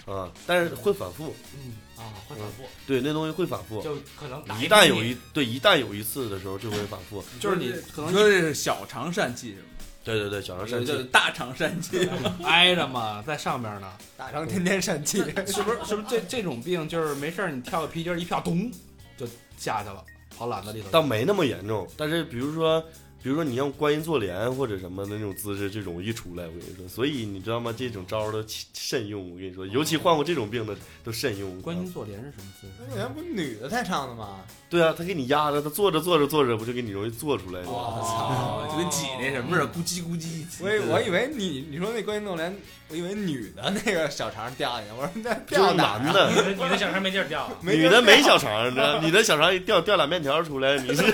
[0.07, 3.83] 啊，但是会反复，嗯啊，会反复，对，那东西会反复。
[3.83, 7.22] 就可能打一旦有一对，一旦有一次的时候就会反复。
[7.40, 9.66] 就是你可能你说这是小肠疝气是吗？
[10.05, 12.09] 对对对，小肠疝就是气，大肠疝气。
[12.45, 15.79] 挨着嘛，在上边呢，大肠天天疝气， 是不是？
[15.85, 18.71] 是不是这这种病就是没事儿，你跳个皮筋儿一跳，咚
[19.17, 20.05] 就下去了，
[20.37, 20.88] 跑篮子里头。
[20.91, 21.87] 倒没那么严重。
[21.97, 22.83] 但是比如说，
[23.22, 26.44] 比如说你用观音坐莲或者什么的那种姿势，就容易出来。
[26.44, 27.72] 我跟你说，所以你知道吗？
[27.76, 29.30] 这种招儿都慎用。
[29.30, 31.62] 我跟你说，尤其患过这种病的都慎用。
[31.62, 32.72] 观音坐莲是什么姿势？
[32.90, 34.40] 那莲不女的才唱的吗？
[34.68, 37.68] 对啊，他给你压着，他坐着坐着坐着，不就给你容易坐出来吗？
[37.68, 40.42] 哦，就跟挤那什么似的，咕叽咕叽。
[40.61, 42.52] 我以我以为你你说那观音坐莲，
[42.88, 45.74] 我以为女的那个小肠掉下去，我说那就是掉？
[45.74, 49.00] 男的，女的小肠没地儿掉，女的没小肠，你知道？
[49.00, 51.02] 女的小肠一掉掉俩面条出来，你是。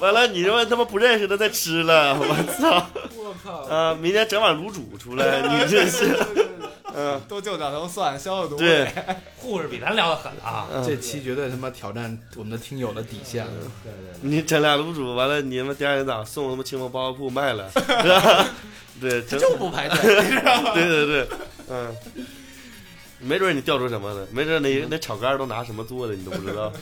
[0.00, 2.26] 完了，你他妈他妈不认识的再吃了，我
[2.60, 2.86] 操！
[3.16, 3.62] 我靠！
[3.62, 6.14] 啊，明天整碗卤煮出来，你 这是，
[6.94, 8.56] 嗯，多就两头蒜消消毒。
[8.56, 8.88] 对，
[9.38, 10.66] 护士比咱聊的狠啊！
[10.72, 13.52] 嗯这期绝对他妈挑战我们的听友的底线了。
[13.82, 18.46] 对对你整俩卤煮，完了你他妈第二天早上送他妈清风包子铺卖了， 是吧？
[19.00, 19.98] 对，就不排队。
[20.74, 21.28] 对对对，
[21.68, 21.94] 嗯，
[23.20, 24.26] 没准你调出什么呢？
[24.30, 26.72] 没准那那炒肝都拿什么做的，你都不知道。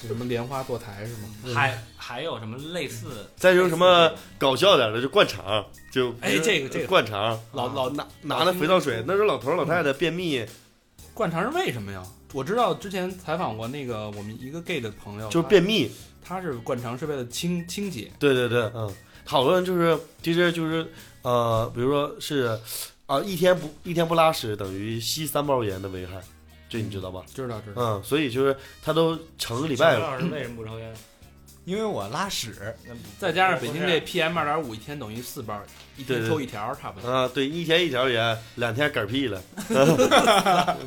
[0.00, 1.54] 是什么莲花坐台是吗？
[1.54, 3.28] 还还有什么类似？
[3.36, 10.44] 再就是什么搞笑点的，就灌肠，就哎这个这个灌肠，老老拿拿那肥皂水，那时候老头儿老太太便秘，
[11.12, 12.02] 灌肠是为什么呀？
[12.32, 15.90] 我知道之前采访过那个我们一个 gay 的朋友，就是便秘。
[16.22, 18.10] 他，是灌肠是为了清清洁。
[18.18, 18.88] 对对对，嗯，
[19.24, 20.86] 好多人就是其实就是
[21.22, 22.56] 呃，比如说是
[23.06, 26.22] 啊、一天不一天不拉屎等于吸三包盐的危害，
[26.70, 27.22] 这你知道吧？
[27.34, 27.82] 知道知道。
[27.82, 30.00] 嗯，所以就是他都成个礼拜了。
[30.00, 30.94] 老师为什么不抽烟？
[31.66, 32.74] 因为我拉屎，
[33.18, 35.60] 再加上北京这 PM 二点五一天等于四包，
[35.96, 37.08] 一天抽一条差不多。
[37.08, 39.42] 啊，对，一天一条烟，两天嗝屁了，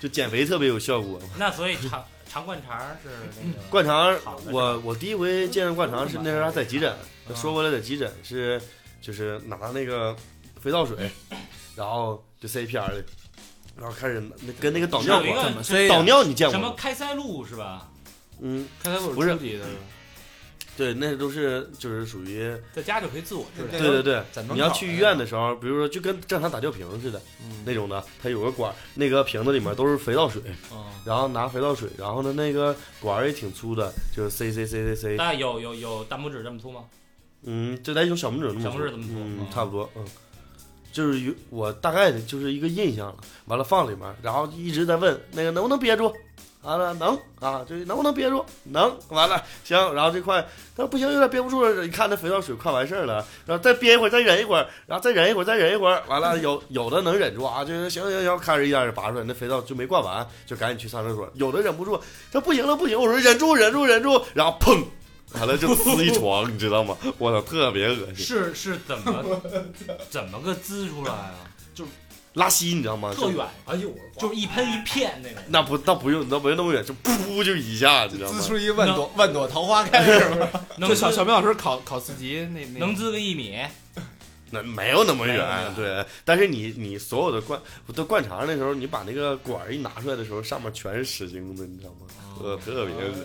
[0.00, 1.20] 就减肥特别有效果。
[1.36, 3.10] 那所以肠肠灌肠是
[3.44, 4.16] 那个灌肠，
[4.50, 6.96] 我我第一回见着灌肠是那时候在急诊，
[7.34, 8.60] 说过来在急诊是
[9.02, 10.16] 就是拿那个
[10.60, 11.10] 肥皂水，
[11.76, 13.04] 然后就塞片儿里，
[13.76, 16.52] 然后开始那跟那个导尿有一管，导尿你见过？
[16.52, 17.88] 什么开塞露是吧？
[18.40, 19.32] 嗯，开塞露不是。
[19.32, 19.64] 初级的，
[20.76, 23.78] 对，那都是就是属于在家就可以自我治疗。
[23.78, 24.22] 对对对。
[24.32, 30.40] 在门，口你要去医院的时候，比如说就跟正常打吊瓶似的嗯，那种的，它有个管儿，那个瓶子里面都是肥皂水，
[30.72, 36.84] 嗯，然后拿肥皂水，然后呢那个管儿也挺粗的，就是 C C C C C，那有有有大拇指这么粗吗？
[37.44, 40.04] 嗯，就得有小拇指那么粗，小拇指这么粗嗯嗯，差不多，嗯，
[40.92, 46.14] 就是有我大概的就是一个印象了，完了放里面，然后一直在问那个能不能憋住，
[46.62, 48.44] 完了能啊，这能不能憋住？
[48.64, 50.40] 能，完了行，然后这块
[50.76, 62.00] 他说不行，有点憋不住了，一看那肥皂水快完事儿了，然后再憋一会儿，再忍一会儿，然后再忍一会儿，再忍一会儿，完了有有的能忍住啊，就是行行行，开始一点点拔出来，那肥皂就没灌完，就赶紧去上厕所，有的忍不住，
[62.30, 64.84] 他不行了不行，我说忍住忍住忍住，然后砰。
[65.34, 66.96] 完了就呲一床，你知道吗？
[67.18, 68.16] 我操，特别恶心。
[68.16, 69.40] 是是怎么
[70.10, 71.34] 怎么个滋出来啊？
[71.74, 71.84] 就
[72.34, 73.12] 拉稀，你知道吗？
[73.14, 75.42] 就特远，哎呦，就是一喷一片那种。
[75.48, 78.48] 那不那不用，那不用那么远，就噗就一下，你知道吗滋？
[78.48, 80.48] 出一万朵万朵桃花开是吧？
[80.78, 83.58] 能就小小明老师考考四级那那能滋个一米，
[84.50, 86.04] 那没有那么远，对。
[86.24, 87.60] 但是你你所有的灌
[87.94, 92.06] 都灌肠的时候，你把那个管一拿出来的时候，上面全是屎精子，你知道吗？
[92.42, 93.22] 呃，特别恶心。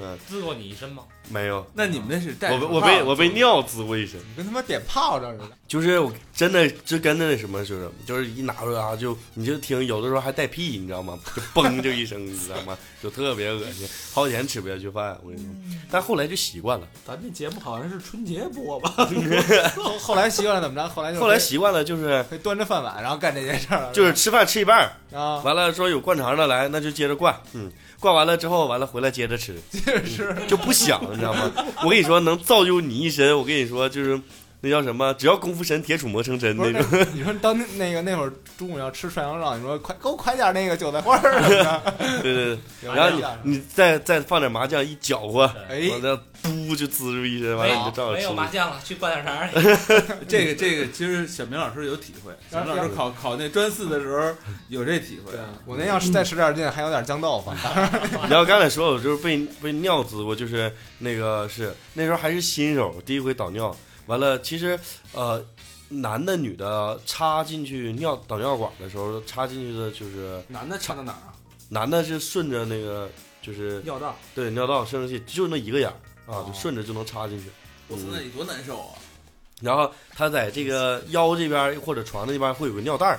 [0.00, 1.02] 嗯，滋过你一身吗？
[1.28, 5.50] 没有，那你们那是带我被我被我被尿滋过一身，你跟他妈点炮仗似的。
[5.66, 11.18] 就是我真的就跟那什么似的，就是一拿出来啊，就你就听有的时候还带屁，你知道吗？
[11.34, 12.76] 就嘣就一声，你知道吗？
[13.02, 15.50] 就特别恶心，好几天吃不下去饭，我跟你说。
[15.90, 18.90] 但后来就习惯了，咱这节目好像是春节播吧？
[19.76, 20.86] 后 后来习惯了怎么着？
[20.88, 23.90] 后来就后来习惯了就是端着饭碗，然后干这件事儿。
[23.92, 31.52] 就是吃饭吃一半儿，啊，完了说有灌肠的来，那就接着灌，嗯，灌完了之后完了回来接着吃，接着吃就不想，你知道吗？
[31.84, 34.20] 我跟你说，能造就你一身，我跟你说就是
[34.64, 35.12] 那叫什么？
[35.14, 37.06] 只要功夫深，铁杵磨成针那种。
[37.12, 48.32] 你说当那那个那会儿中午要吃涮羊肉，你说快给我快点那个韭菜花儿什么的， 对对 对，然后你你再再放点麻酱一搅和，哎完了嘟就滋出一身，完了你就照着吃没有。
[48.32, 49.54] 麻 酱了，去灌点肠去。
[50.28, 52.32] 这个这个，其实小明老师有体会。
[52.48, 54.32] 小明老师考考那专四的时候
[54.68, 55.32] 有这体会。
[55.66, 57.52] 我那要是再使点劲，还有点酱豆腐。
[58.28, 63.74] 然后刚才说我就是被被尿滋过，就是那个是那时候还是新手，第一回倒尿，
[64.12, 64.78] 完了其实
[65.14, 65.42] 呃
[65.88, 71.32] 男的女的插进去尿导尿管的时候，插进去的就是男的插到哪儿啊？
[71.70, 73.08] 男的是顺着那个
[73.40, 74.14] 就是尿道。
[74.34, 75.96] 对尿道生殖器就那一个眼儿
[76.30, 77.48] 啊，哦就顺着就能插进去。
[77.88, 78.92] 我操，那你多难受啊！
[79.62, 83.18] 然后他在这个腰这边或者床那边会有个尿袋儿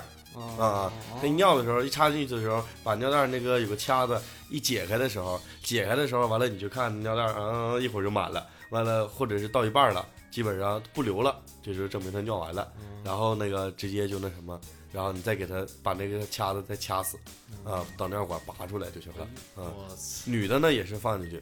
[0.62, 4.16] 啊，他尿的时候一插进去的时候，把尿袋儿那个有个卡子
[4.48, 12.68] 一解开的时候，解开的时候完了你就看尿袋儿，嗯，一会儿就满了，完了或者是到一半了，基本上不流了，这就证明他尿完了，
[13.04, 14.60] 然后那个直接就那什么，
[14.92, 17.16] 然后你再给他把那个掐子再掐死，
[17.64, 19.70] 啊，导尿管拔出来就行了，啊，
[20.24, 21.40] 女的呢也是放进去，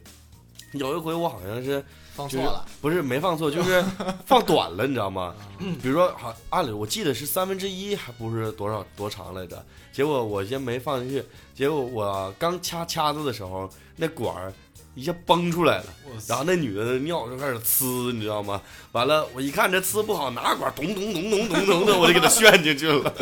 [0.73, 1.63] 有一回我好像是。
[1.63, 3.83] 就是放错了，不是没放错，就是
[4.23, 5.33] 放短了，你知道吗？
[5.81, 9.65] 比如说，好，按理我记得是三分之一，还不是多少多长来着。
[9.91, 11.25] 结果我先没放进去，
[11.55, 14.53] 结果我刚掐掐子的时候，那管儿
[14.95, 15.85] 一下崩出来了，
[16.27, 18.61] 然后那女的尿就开始呲，你知道吗？
[18.91, 23.13] 完了，我一看这呲不好，拿管咚咚咚咚咚咚的，我就给她旋进去了，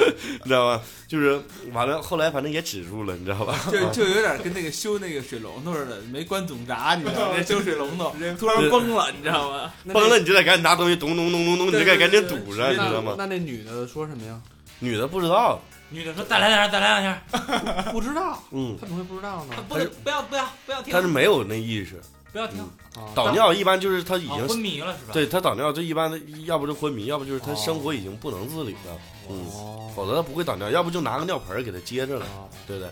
[0.44, 0.82] 你知道吗？
[1.08, 3.58] 就是完了，后来反正也止住了，你知道吧？
[3.72, 7.42] 就就有点跟那个修那个水龙头似的，没关总闸，你知道吗？
[7.44, 9.74] 修水龙头突然崩了，你知道吗？
[9.94, 13.16] 崩了，你就得赶紧拿东西咚咚咚咚咚，你就该赶紧堵上，你知道吗？
[13.18, 14.40] 那那女的说什么呀？
[14.82, 19.56] 女的不知道，女的说再来两下，再来两下， 不知道，嗯，他怎么会不知道呢？
[19.70, 20.92] 不是不要不要不要听。
[20.92, 22.02] 他，是没有那意识。
[22.34, 22.60] 不要听，
[22.96, 23.08] 啊。
[23.16, 25.14] 导尿一般就是他已经昏迷了是吧？
[25.14, 32.50] 对他导尿，这一般的要不就昏迷，要不就是他生活已经不能自理了，嗯，哦否则他不会导尿，要不就拿个尿盆给他接着了，哦。
[32.66, 32.92] 对不对？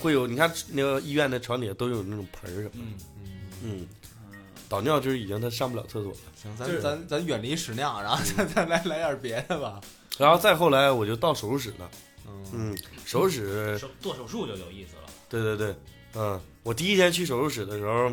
[0.00, 2.94] 会有你看那个医院的床底下都有那种盆什么的，嗯，
[3.62, 3.86] 嗯，
[4.72, 6.18] 导尿就是已经他上不了厕所了。
[6.34, 9.78] 行，咱咱咱远离屎尿，然后再再来来点别的吧。
[10.16, 11.90] 然后再后来我就到手术室了，
[12.26, 15.02] 嗯，嗯，手术室，手做手术就有意思了。
[15.28, 15.76] 对对对，
[16.14, 18.10] 嗯，我第一天去手术室的时候，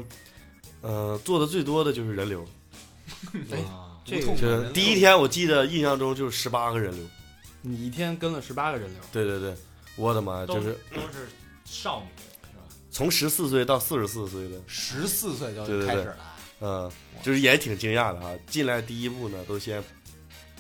[0.82, 2.46] 呃，做的最多的就是人流，
[3.66, 7.06] 啊这个无痛就是第一天我记得印象中就是十八个人流，
[7.62, 9.56] 你一天跟了十八个人流，对对对，
[9.96, 11.30] 我的妈呀，就是都是
[11.64, 12.08] 少女
[12.52, 12.64] 是吧？
[12.92, 14.58] 从十四岁到四十四岁的。
[14.68, 16.18] 十四岁就对对对开始了，
[16.62, 16.92] 嗯，
[17.24, 18.32] 就是也挺惊讶的哈。
[18.48, 19.82] 进来第一步呢，都先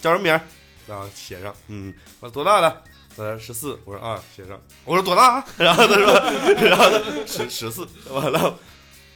[0.01, 0.41] 叫什么名儿，
[0.87, 2.83] 然后写上，嗯，我说多大的？
[3.17, 4.59] 他说十四，我说啊，写上。
[4.85, 5.45] 我说多大啊？
[5.57, 6.13] 然后他说，
[6.67, 8.57] 然后他十十四，完了，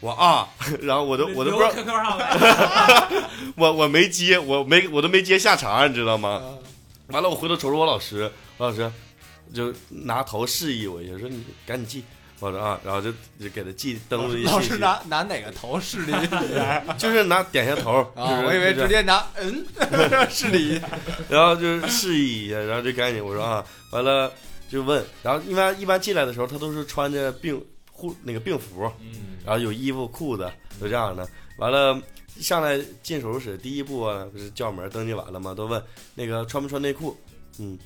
[0.01, 0.49] 我啊，
[0.81, 3.29] 然后我都我都不知道，QQ 号呗。
[3.55, 6.41] 我我没接，我没我都没接下茬，你知道吗？
[7.07, 8.91] 完了，我回头瞅瞅我老师，我老师
[9.53, 12.03] 就拿头示意我一下，说你赶紧记。
[12.43, 18.27] 我说啊，然后就就给他记登录一老信息，师拿拿哪个头试了一下 就是拿点下头，啊？
[18.29, 19.65] 就是我以为直接拿嗯
[20.29, 20.87] 试了一下。
[21.29, 24.31] 然后就是示意一下，然后就赶紧我说啊，完了
[24.69, 31.27] 就问，然后一般一般进来的时候，他都是穿着病护那个病服，嗯，然后有衣服裤子，都这样的。
[31.59, 31.97] 完了，
[32.39, 35.53] 上来进手术室第一步啊，不是叫门登记完了吗？
[35.53, 35.81] 都问
[36.15, 37.15] 那个穿没穿内裤，
[37.59, 37.77] 嗯，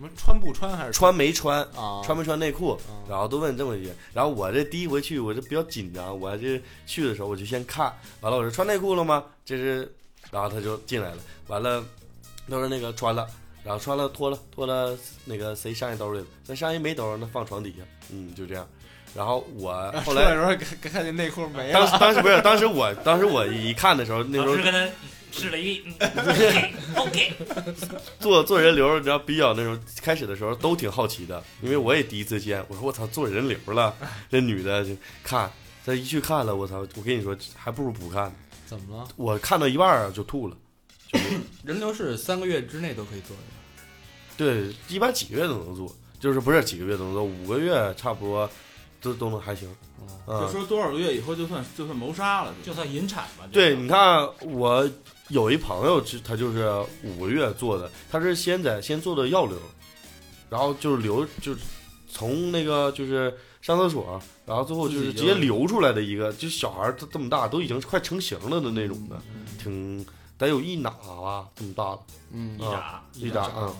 [0.00, 2.00] 什么穿不穿还是穿没穿，啊？
[2.02, 3.92] 穿没穿内裤，啊然后都问这么一句。
[4.14, 9.22] 然后我这第一回去，我这比较紧张，我这去的时候我就先看，完了我说穿内裤了吗？
[9.44, 9.92] 这是，
[10.30, 11.84] 然后他就进来了，完了，
[12.48, 13.28] 他说那个穿了，
[13.62, 16.26] 然后穿了脱了脱了，那个谁上衣兜里了？
[16.46, 18.66] 那上衣没兜，那放床底下，嗯，就这样。
[19.14, 20.46] 然后我后来的时候
[20.80, 24.88] 看看见内裤没了，当时当时不是当时我当时我一看的时候，那时候跟他
[25.30, 26.10] 试了一嗯
[26.96, 27.32] OK，
[28.18, 33.94] 做做人流，你知道比较那种开始的时候都挺好奇的，因为我也第一次见，我说我操做人流了，
[34.30, 35.50] 这女的就看，
[35.84, 38.32] 她一去看了，我操，我跟你说还不如不看呢，
[38.66, 39.08] 怎么了？
[39.16, 40.56] 我看到一半儿就吐了，
[41.64, 43.42] 人流是三个月之内都可以做的。
[44.36, 48.50] 对，一般几个月都能做，就是不是几个月都能做，五个月差不多
[49.00, 49.68] 都都能还行。
[50.26, 53.46] 就嗯，说多少个月以后就算就算谋杀了，就算引产吧。
[53.52, 54.88] 对，你看我
[55.30, 56.68] 有一朋友，就他就是
[57.02, 59.56] 五个月做的，他是先在先做的药流，
[60.48, 61.60] 然后就是流就是
[62.08, 69.20] 从那个就是上厕所，然后最后就是直接流出来的一个，就小孩儿他这么大都已经快成型了的那种的，
[69.58, 70.04] 挺
[70.36, 72.00] 得有一哪吧这么大的，
[72.32, 73.74] 嗯一扎一扎嗯。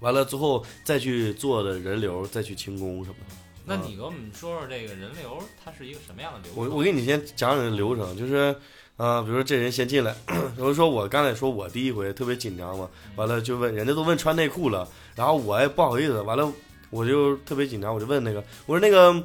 [0.00, 3.36] 完了之后再去做的人流，再去清宫什么的。
[3.64, 6.64] 那你给我们说说这个人流，它是一个什么样的流程？
[6.64, 8.56] 我我给你先讲讲流程，就是，
[8.96, 16.50] 呃，比如说这人先进来， 比如说我刚才说我第一回特别紧张嘛，完了就问人家都问穿内裤了，然后我也不好意思，完了
[16.90, 19.22] 我就特别紧张，我就问那个，我说那个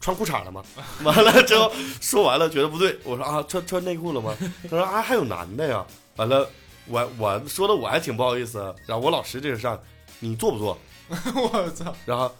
[0.00, 0.64] 穿裤衩了吗？
[1.02, 1.70] 完了之后
[2.00, 4.34] 说完了觉得不对，我说啊穿穿内裤了吗？
[4.62, 5.84] 他说啊还有男的呀，
[6.16, 6.48] 完了
[6.86, 9.78] 我我说的我还挺不好意思，然后我老师这个上
[10.20, 10.78] 你做不做？
[11.34, 11.94] 我操！
[12.06, 12.34] 然后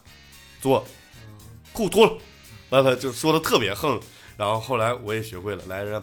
[0.63, 0.87] 做，
[1.75, 2.13] 裤脱了，
[2.71, 4.01] 完了就说的特别横，
[4.39, 6.03] 然后后来我也学会了，来人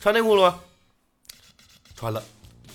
[0.00, 0.60] 穿内裤了吗？
[1.94, 2.22] 穿了，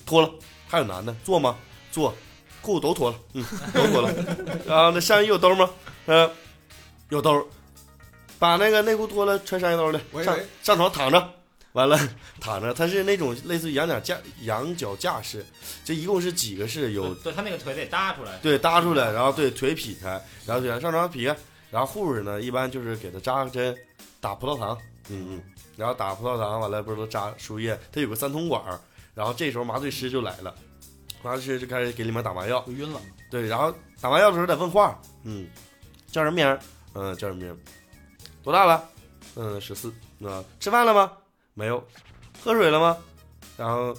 [0.06, 0.30] 脱了，
[0.68, 1.14] 还有男的？
[1.24, 1.58] 做吗？
[1.92, 2.14] 做，
[2.62, 4.14] 裤都脱了，嗯，都脱了，
[4.68, 5.70] 然后那上衣有兜吗？
[6.06, 6.30] 嗯、
[7.10, 7.48] 有兜，
[8.38, 11.32] 把那个内裤脱了，穿上衣兜里我，以上上床躺着。
[11.74, 12.00] 完了，
[12.40, 15.46] 躺着，他是那种类似于羊角架羊角架式，
[15.84, 16.94] 这一共是几个式？
[16.94, 20.10] 有对他那个腿得搭出来，对，搭出来，然后对腿劈开，
[20.46, 21.36] 然后腿上床劈开，
[21.72, 23.76] 然后护士呢一般就是给他扎个针，
[24.22, 24.78] 打葡萄糖，
[25.10, 25.44] 嗯嗯，
[25.78, 28.80] 然后打葡萄糖完了不是都扎输液，他有个三通管儿，
[29.14, 30.54] 然后这时候麻醉师就来了，
[31.24, 33.00] 麻醉师就开始给里面打麻药，就晕了。
[33.30, 35.48] 对，然后打麻药的时候得问话，嗯，
[36.12, 36.60] 叫什么名儿？
[36.94, 37.58] 嗯，叫什么名儿？
[38.44, 38.84] 多大了？
[39.36, 39.94] 嗯，十四。
[40.24, 41.12] 啊，吃饭了吗？
[41.54, 41.86] 没有。
[42.44, 42.98] 喝水了吗？
[43.58, 43.96] 然后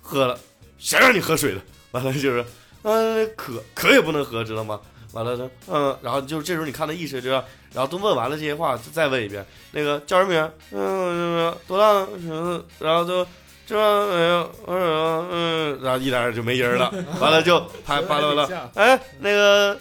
[0.00, 0.38] 喝了。
[0.78, 1.62] 谁让你喝水了？
[1.92, 2.44] 完了就是，
[2.82, 4.80] 嗯、渴渴也不能喝，知道吗？
[5.12, 7.30] 完了呢，嗯，然后就是这时候你看他意识就，
[7.72, 10.52] 然后都问完了这些话，就再问一遍，那个叫什么名儿？
[10.72, 12.08] 嗯，多大了？
[12.14, 13.26] 嗯，然后就。
[13.68, 16.90] 这没有，嗯嗯，然后一点就没音儿了，
[17.20, 19.78] 完了就拍 拍了完了，哎，那个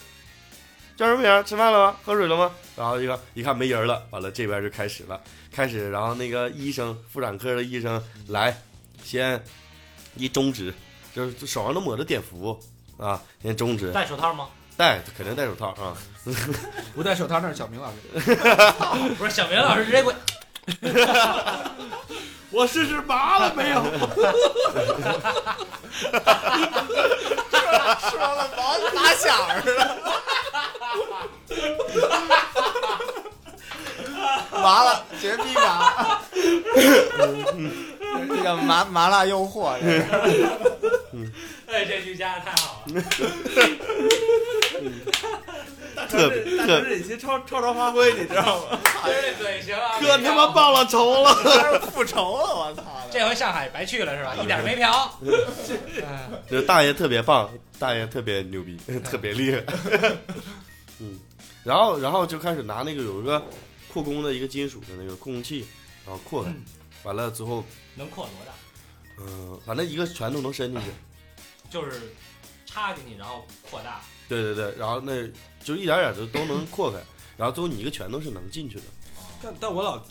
[0.98, 1.42] 叫什么名儿？
[1.42, 1.96] 吃饭了吗？
[2.04, 2.52] 喝水了吗？
[2.76, 5.18] 然后一个一看没人了，完了这边就开始了，
[5.54, 8.62] 开始，然后那个医生妇产科的医生来，
[9.06, 9.42] 先
[10.18, 10.74] 一中指，
[11.16, 12.60] 就是手上都抹着碘伏
[12.98, 14.50] 啊，先中指戴手套吗？
[14.78, 15.98] 戴，肯定戴手套啊，
[16.96, 17.96] 不戴手套那是小明老师。
[19.18, 20.14] 不是，小明老师直接给，
[22.52, 23.84] 我试试麻了没有？
[28.00, 29.98] 说了毛打响似的。
[34.52, 36.20] 麻辣，绝逼麻！
[38.30, 40.06] 这个麻麻辣诱惑，这是
[41.68, 43.02] 哎，这句加的太好了。
[46.08, 48.80] 特别特这得先超超常发挥，你知道吗？
[49.04, 50.00] 这嘴行啊！
[50.00, 51.34] 哥他妈报了仇了，
[51.92, 52.84] 复仇了，我操！
[53.12, 54.36] 这回上海白去了是吧？
[54.42, 55.12] 一点没嫖。
[56.06, 59.62] 哎这大爷特别棒，大爷特别牛逼，特别厉害。
[61.00, 61.20] 嗯，
[61.64, 63.44] 然后然后就开始拿那个有一个
[63.92, 65.66] 扩弓的一个金属的那个扩弓器，
[66.06, 66.54] 然后扩开，
[67.04, 67.64] 完了之后，
[67.96, 68.54] 能扩多大？
[69.20, 70.88] 嗯、反正一个拳头能伸进去。
[71.70, 72.14] 就是
[72.66, 74.02] 插进去，然后扩大。
[74.30, 75.28] 对对对，然后那
[75.64, 76.98] 就一点点就都能扩开，
[77.38, 78.84] 然后最后你一个拳头是能进去的。
[79.40, 80.04] 但但我老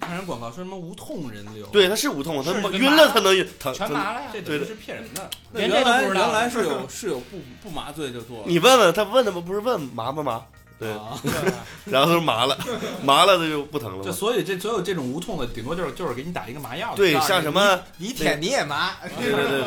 [0.00, 3.48] 看人广告说什么无痛人流，，对，他是无痛，他晕了他能晕。
[3.60, 4.30] 他全麻了呀！
[4.32, 5.30] 这对这是骗人的。
[5.52, 10.44] 那连这原来都不知道原来是有是有不不麻醉就做了，你问问他问他们不是问麻不麻？
[10.82, 11.16] 对，啊，
[11.86, 12.58] 然后他说麻了，
[13.04, 14.12] 麻了他就不疼了就。
[14.12, 16.94] 所以这所有这种无痛的，顶多就是就是给你打一个麻药。
[16.96, 19.60] 对，像什么，你舔你也麻，对对对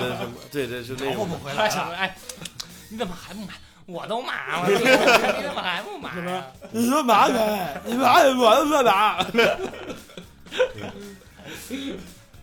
[0.51, 1.35] 对，对对就那种找不。
[1.43, 1.67] 回来。
[1.95, 2.17] 哎，
[2.89, 3.53] 你怎么还不麻？
[3.87, 4.77] 我都麻了，你
[5.43, 6.43] 怎么还不麻呀？
[6.71, 9.23] 你说麻呗，你麻我都说麻。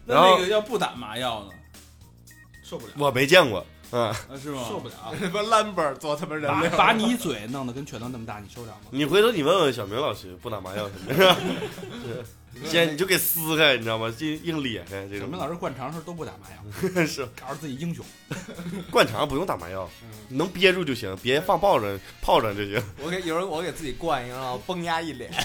[0.04, 1.50] 那那个要不打麻药呢？
[2.62, 4.64] 受不了，我没见过，嗯，啊，是吗？
[4.68, 4.94] 受不了。
[5.18, 8.88] 什么兰博做他妈人把把你嘴弄得跟拳头那么大，你受得了吗？
[8.90, 11.34] 你回头你问问小明老师，不打麻药什么的，
[12.04, 12.24] 是
[12.64, 14.12] 先你就给撕开，你知道吗？
[14.18, 15.38] 硬硬咧开这种小明。
[15.38, 18.04] 老师灌肠时候都不打麻药， 是告诉自己英雄。
[18.90, 19.88] 灌肠不用打麻药，
[20.28, 22.82] 你能憋住就行，别放炮仗炮仗就行。
[23.02, 25.30] 我给有时候我给自己灌一个，然后崩压一脸。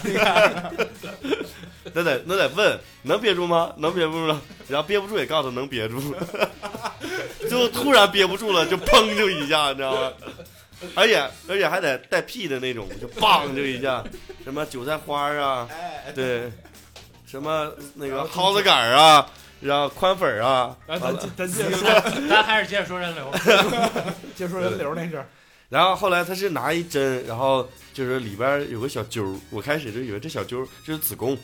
[1.94, 3.74] 那得那得问能憋住吗？
[3.78, 4.42] 能憋不住吗？
[4.68, 6.00] 然后憋不住也告诉他能憋住，
[7.50, 10.12] 就突然憋不住了，就砰就一下，你知道吗？
[10.94, 14.04] 而且而且还得带屁的那种，就梆就一下，
[14.44, 16.52] 什么韭菜花啊，哎，对，
[17.28, 21.90] 什么那个蒿子杆啊，然后宽粉啊，咱，咱咱接着说，
[22.30, 23.30] 咱还是接着说人流。
[24.34, 25.28] 接着说人流那事儿。
[25.68, 31.38] 然后后来他是拿一针，然后就是里边有个小揪儿，我开始就以为这小揪儿就是子宫，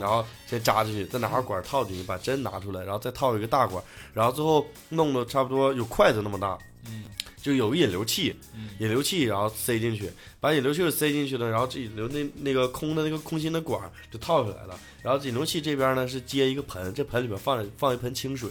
[0.00, 3.84] 然后先扎进去，再拿个管套进去，把针拿出来，然后再套一个大管，
[4.14, 6.56] 然后最后弄的差不多有筷子那么大，
[6.88, 7.04] 嗯，
[7.40, 10.10] 就有个引流器，嗯引流器，然后塞进去，
[10.40, 18.50] 把引流器塞进去了，然后这引流那那个空的那个空心的管儿就套出来了，然后引流器这边呢是接一个盆，这盆里边放放一盆清水，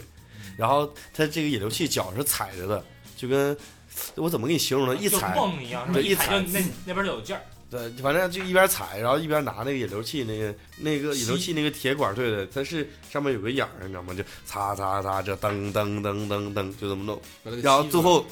[0.57, 2.85] 然后它这个引流器脚是踩着的，
[3.17, 3.55] 就跟
[4.15, 4.95] 我怎么给你形容呢？
[4.95, 7.41] 一踩，蹦一样，对一踩那那边就有劲儿。
[7.67, 14.13] 对，反正就一边踩，然后一边拿那个引流器，那个那个引流器那个铁管，对对，它是上面有个眼儿，你知道吗？
[14.13, 17.19] 就擦擦擦，这噔噔噔噔噔，就这么弄。
[17.63, 18.23] 然后最后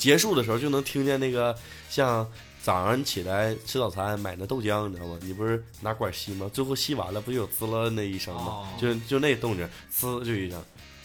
[0.00, 1.54] 结束的时候，就能听见那个
[1.90, 2.26] 像
[2.62, 5.18] 早上起来吃早餐买那豆浆，你知道吗？
[5.20, 6.50] 你不是拿管吸吗？
[6.52, 8.42] 最后吸完了，不就有滋了那一声吗？
[8.42, 10.60] 哦就就那动静，呲就一声。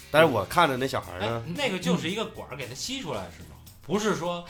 [0.10, 3.58] 但是我看着那小孩哎呢，，那个就是一个管儿给它吸出来是吗？
[3.82, 4.46] 不是说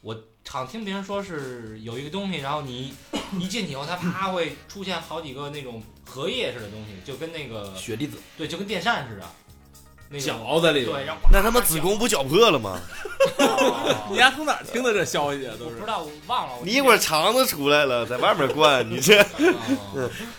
[0.00, 2.94] 我常听别人说是有一个东西，然后你
[3.38, 9.30] 一进去以后，它啪会出现好几个那种荷叶似的东西，就跟那个雪粒子对，就跟电扇似的。
[10.10, 10.92] 那个脚在里边。
[10.92, 12.78] 对，然后那他妈子宫不绞破了吗？
[14.10, 15.54] 你丫从哪儿听的这消息啊？
[15.58, 16.54] 都是我不知道，我忘了。
[16.64, 19.20] 你一会儿肠子出来了，在外面灌，你这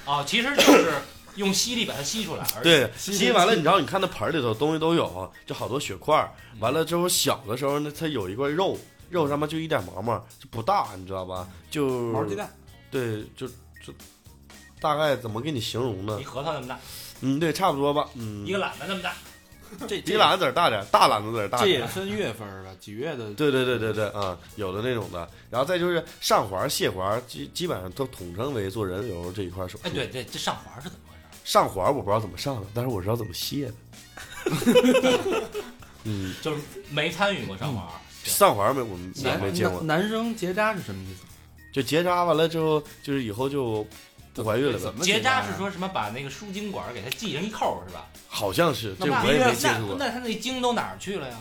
[0.05, 0.93] 啊， 其实就是
[1.35, 6.29] 用吸力把它吸出来，对吸完了，你知道，你看那盆里头东西都有，就好多血块。
[6.59, 8.77] 完了之后，小的时候呢，它有一块肉，
[9.09, 11.47] 肉上面就一点毛毛，就不大，你知道吧？
[11.69, 12.51] 就毛鸡蛋，
[12.89, 13.93] 对，就就
[14.81, 16.23] 大概怎么给你形容呢一？
[16.25, 16.79] 核桃那么大，
[17.21, 18.09] 嗯，对，差不多吧。
[18.15, 19.13] 嗯一，个懒的那么大。
[19.87, 21.85] 这比篮子儿大点儿，大篮子儿大这点这。
[21.85, 22.69] 也分月份儿吧？
[22.79, 23.33] 几月的？
[23.33, 29.79] 对对对对对，啊、有的那种的，然后再就是上环、卸环，基基本上都统称为做人流这一块手术。
[29.83, 31.39] 哎，对对，这上环是怎么回事？
[31.43, 33.73] 上环我不知道怎么上的，但是我知道怎么卸的。
[36.03, 37.83] 嗯，就是没参与过上环。
[38.23, 41.23] 上环没我们我男没见过，男男生结扎是什么意思？
[41.73, 45.87] 就结扎完了之后，就是以后就不怀孕了呗，怎么结扎扎是说什么？
[45.87, 48.07] 把那个输精管给它系上一扣是吧？
[48.27, 49.95] 好像是这那我也没接触过。
[49.97, 51.37] 那那他那精都哪儿去了呀？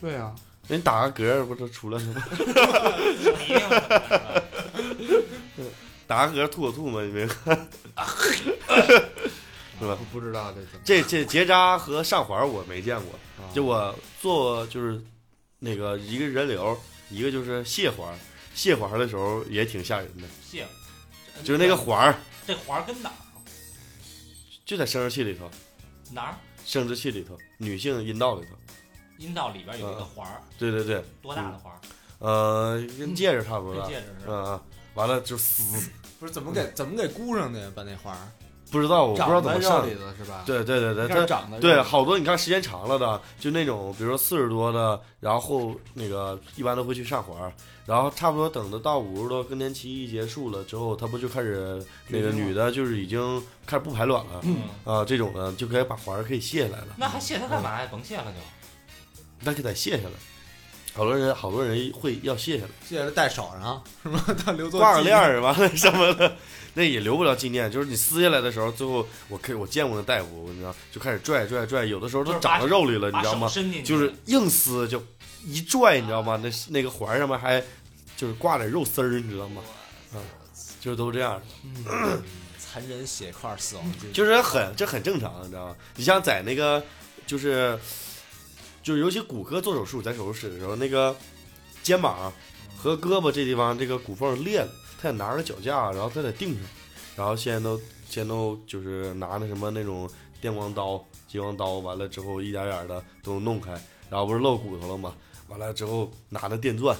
[0.00, 0.34] 对啊，
[0.68, 2.22] 人打个嗝不就出来了吗？
[6.06, 7.68] 打个嗝吐口吐沫，你没看？
[9.78, 9.96] 是吧？
[9.98, 10.54] 不不知道
[10.84, 15.00] 这这这结扎和上环我没见过，啊就我做就是
[15.58, 16.78] 那个一个人流，
[17.10, 18.16] 一个就是卸环，
[18.54, 20.68] 卸环的时候也挺吓人的，谢了，
[21.44, 22.14] 就是那个环儿
[22.46, 23.14] 这环儿跟哪儿？
[24.64, 25.50] 就在生殖器里头，
[26.10, 26.36] 哪儿？
[26.64, 28.50] 生殖器里头，女性阴道里头。
[29.18, 31.78] 阴道里边有一个环儿，对对对，多大的环儿？
[32.18, 33.88] 呃，跟戒指差不多大。
[33.88, 34.32] 跟戒指似的。
[34.32, 34.60] 嗯嗯，
[34.94, 37.70] 完了就撕，不是怎么给怎么给箍上的呀？
[37.74, 38.28] 把那环儿
[38.72, 39.94] 不知道我不知道怎么上长在肉里。
[40.00, 40.42] 的是吧？
[40.46, 47.52] 对对对它长的对好多你看时间长了的，就那种比如说四十多的，然后那个一般都会去上环，
[47.84, 57.86] 然后差不多等到到五十多更年期一结束了之后，他不就开始那个女的就是已经开始不排卵了嗯，啊，这种的就可以把环可以卸下来了，那还卸它干嘛呀？
[57.90, 58.38] 甭卸了就。
[59.44, 60.14] 那就得卸下来。
[60.94, 64.22] 好多人好多人会要卸下来，卸下来戴手上是吗？
[64.44, 66.36] 他留作挂个链儿完了什么的，
[66.74, 67.70] 那也留不了纪念。
[67.70, 73.50] 就是你撕下来的时候，最后我可以我见过那大夫，你知道，就开始拽拽拽，有的时候都长到肉里了，你知道吗？
[73.84, 75.02] 就是硬撕，就
[75.44, 76.40] 一拽，你知道吗？
[76.42, 77.62] 那那个环上面还
[78.16, 79.62] 就是挂点肉丝儿，你知道吗？
[80.14, 80.20] 嗯，
[80.80, 81.42] 就是都这样的，
[81.90, 82.22] 嗯
[82.58, 85.76] 残忍血块死亡就是很这很正常，你知道吗？
[85.96, 86.82] 你像在那个
[87.26, 87.78] 就是
[88.82, 91.14] 就是尤其骨科做手术，在手术室的时候，那个
[91.82, 92.32] 肩膀
[92.76, 94.70] 和胳膊这地方这个骨缝裂了，
[95.02, 96.62] 他得拿着脚架，然后他得定上，
[97.16, 97.76] 然后现在都
[98.08, 100.08] 现在都就是拿那什么那种
[100.40, 103.72] 电光刀、激光刀，完了之后一点点的都弄开，
[104.08, 105.14] 然后不是露骨头了吗？
[105.48, 106.96] 完了之后拿着电钻，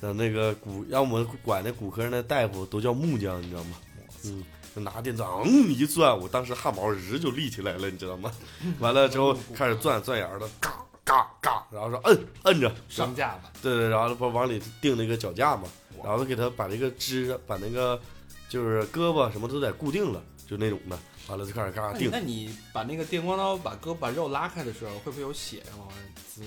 [0.00, 3.78] 让那个骨让我们管那骨科那大夫都叫木匠，你知道吗？
[4.24, 4.44] 嗯。
[4.76, 8.30] 就拿电钻，嗯一钻，我当时汗毛直就立起来了，你知道吗？
[8.78, 10.70] 完了之后开始钻钻眼儿的，嘎
[11.02, 13.50] 嘎嘎，然后说摁摁着，上架吧。
[13.62, 15.62] 对对，然后不往里钉那个脚架嘛，
[16.04, 18.00] 然后给他把这个支，把那个
[18.48, 20.98] 就是胳膊什么都得固定了，就那种的。
[21.28, 25.94] 完了就开始嘎嘎钉那你那，你把那个电光刀把胳膊把肉拉开的时候，会不会有血往外
[26.26, 26.42] 滋？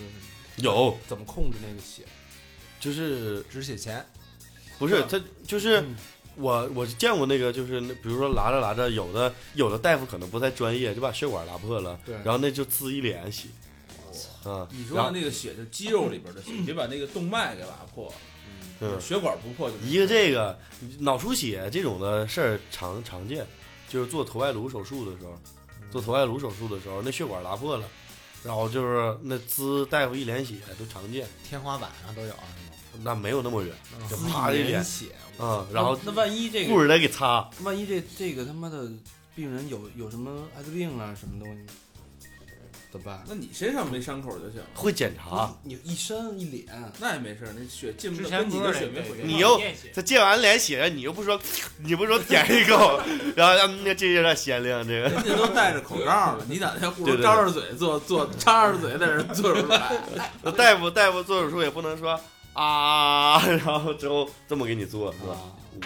[0.57, 0.97] 有。
[1.07, 2.03] 怎么控制那个血？
[2.79, 4.03] 就是止血钳
[4.79, 5.95] 不是他就是嗯。
[6.37, 12.15] 我我见过那个就是那比如说拉着拉着，有的有的大夫可能不太专业，就把血管拉破了，对。
[12.15, 13.49] 然后那就滋一脸血，
[14.45, 18.11] 啊，你说那个血是肌肉里边的血， 别把那个动脉给拉破，
[18.81, 20.57] 嗯血管不破就是一个这个
[20.99, 23.45] 脑出血这种的事儿常常见，
[23.87, 25.39] 就是做头外颅手术的时候，
[25.91, 27.85] 做头外颅手术的时候，那血管拉破了，
[28.43, 32.43] 然后就是那滋大夫一脸血都常见，天花板上都有啊，
[32.91, 33.03] 是吗？
[33.03, 33.73] 那没有那么远，
[34.09, 35.05] 就滋啪一脸连，血，
[35.39, 38.91] 嗯，然后那那万一这个护士得给擦，万一这这个他妈的
[39.35, 41.61] 病人有有什么艾滋病啊什么东西，
[42.91, 43.23] 怎么办？
[43.27, 45.53] 那你身上没伤口就行，会检查。
[45.63, 46.67] 你你一身一脸，
[46.99, 49.23] 那也没事，那血进不之，前跟你的血没回对去。
[49.23, 49.61] 你又
[49.95, 51.39] 他见完脸血，你又不说，
[51.79, 52.99] 你不说舔一口，
[53.35, 60.01] 然后让，那这有点鲜亮，这个人家都戴着口罩了，你咋在护对对对士张着嘴做做张着嘴在这做手术来？
[60.43, 62.19] 那大夫大夫做手术也不能说
[62.53, 65.33] 啊， 然后之后这么给你做，是吧？
[65.33, 65.81] 啊，嗯，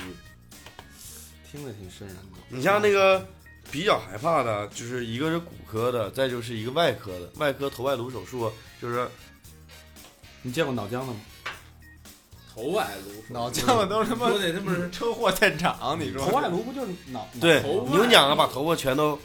[1.51, 2.21] 听着挺瘆人的。
[2.49, 3.27] 你像那个
[3.71, 8.51] 比较害怕的，就是一个是骨科的，再就是一个外科的，外科头外颅手术，
[8.81, 9.07] 就是
[10.41, 11.15] 你见过脑浆的吗？
[12.53, 17.27] 头外颅，脑浆子都他妈说那他妈是车祸现场，你说头外颅不就是脑？
[17.41, 19.19] 对牛讲啊，把头发全都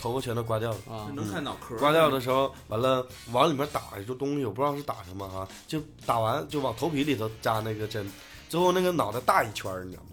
[0.00, 0.76] 头发全都刮掉了。
[0.88, 8.08] 啊，能看脑壳，刮掉的时候，完了往里面打一种东西，我不知道是打什么啊，就打完就往头皮里头扎那个针，
[8.48, 10.10] 最后那个脑袋大一圈，你知道吗？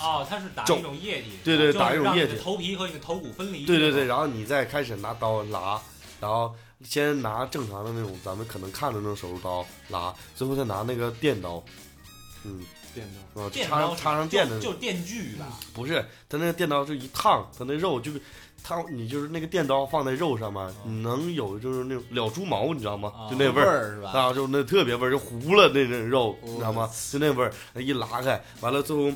[0.00, 3.64] 哦，它是打肿一种液体，对对打一种液体头皮和你的头骨分离。
[3.64, 5.80] 对对对，，然后你再开始拿刀拉，
[6.20, 11.62] 然后先拿正常的那种咱们可能看的那种手术刀拉，最后再拿那个电刀，
[12.44, 12.62] 嗯，
[12.94, 13.42] 电刀。
[13.42, 15.46] 啊，插上插上电的就，就是电锯吧？
[15.74, 18.20] 不是，它那个电刀是一烫，它那肉就是
[18.64, 23.12] 烫，你就是那个电刀放在肉上面，你能有就是那种燎猪毛，你知道吗？
[23.14, 23.94] 啊就那味味儿。
[23.94, 24.10] 是吧？
[24.10, 26.90] 啊，就那特别味儿，就糊了那那肉，你知道吗？
[27.12, 29.10] 就那味儿，一拉开，完了最后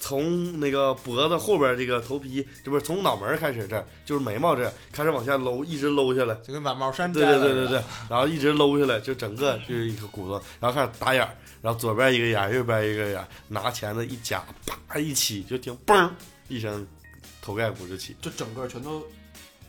[0.00, 14.42] 从那个脖子后边这个头皮，这不是从脑门儿开始这儿，就是眉毛这儿开始往下搂，一直搂下来，就跟把帽衫对对对对对，然后一直搂下来，就整个就是一个骨头，然后开始打眼儿，然后左边一个眼儿，右边一个眼儿，拿钳子一夹，
[14.88, 16.10] 啪一起，就听嘣儿
[16.48, 16.84] 一声，
[17.42, 18.16] 头盖骨就起。
[18.22, 19.06] 就整个全都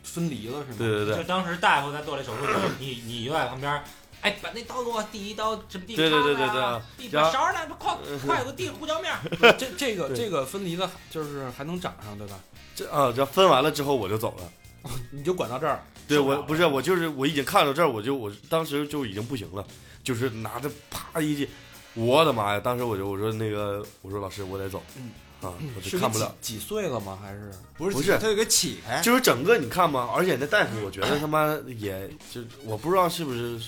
[0.02, 0.76] 分离了是吗？
[0.78, 3.84] 对对对就当时大夫在做这手术的时候，你你就在旁边，
[4.22, 9.14] 哎，把那刀给我，第一刀什么地对对对对对啊，递把勺来，快快给我递胡椒面。
[9.58, 12.40] 这这个这个分离的，就是还能长上对吧？
[12.76, 14.92] 这啊，这分完了之后我就走了。
[15.12, 19.64] 你就管到这儿，对我不是我就是我已经看到这儿，我就我当时就已经不行了，
[20.04, 21.48] 就是拿着啪一记，
[21.94, 22.60] 我的妈呀！
[22.60, 25.12] 当时我就我说那个我说老师我得走，嗯
[25.42, 26.36] 啊，我就看不了。
[26.42, 27.20] 几几岁了吗？
[27.22, 33.60] 还是不是不是他就给起开，就是整个你看嘛，而且那大夫，我觉得他妈也就我不知道是不是，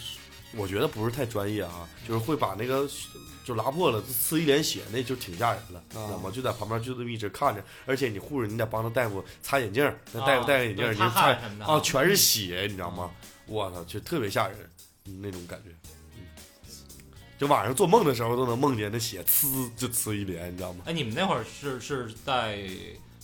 [0.56, 2.88] 我觉得不是太专业啊，就是会把那个
[3.44, 6.32] 就拉破了，呲一脸血，那就挺吓人了，知道吗？
[6.34, 11.32] 就在旁边就这么一直看着，而且你护士你得帮着大夫擦眼镜，那大夫戴个眼镜你擦
[11.66, 13.10] 啊，全是血，你知道吗？
[13.46, 14.58] 我操，就特别吓人，
[15.06, 15.70] 嗯那种感觉。
[16.16, 16.24] 嗯
[17.36, 20.84] 就晚上做梦的时候都能梦见那血呲就呲一脸，你知道吗？
[20.86, 22.60] 哎，你们那会儿是是在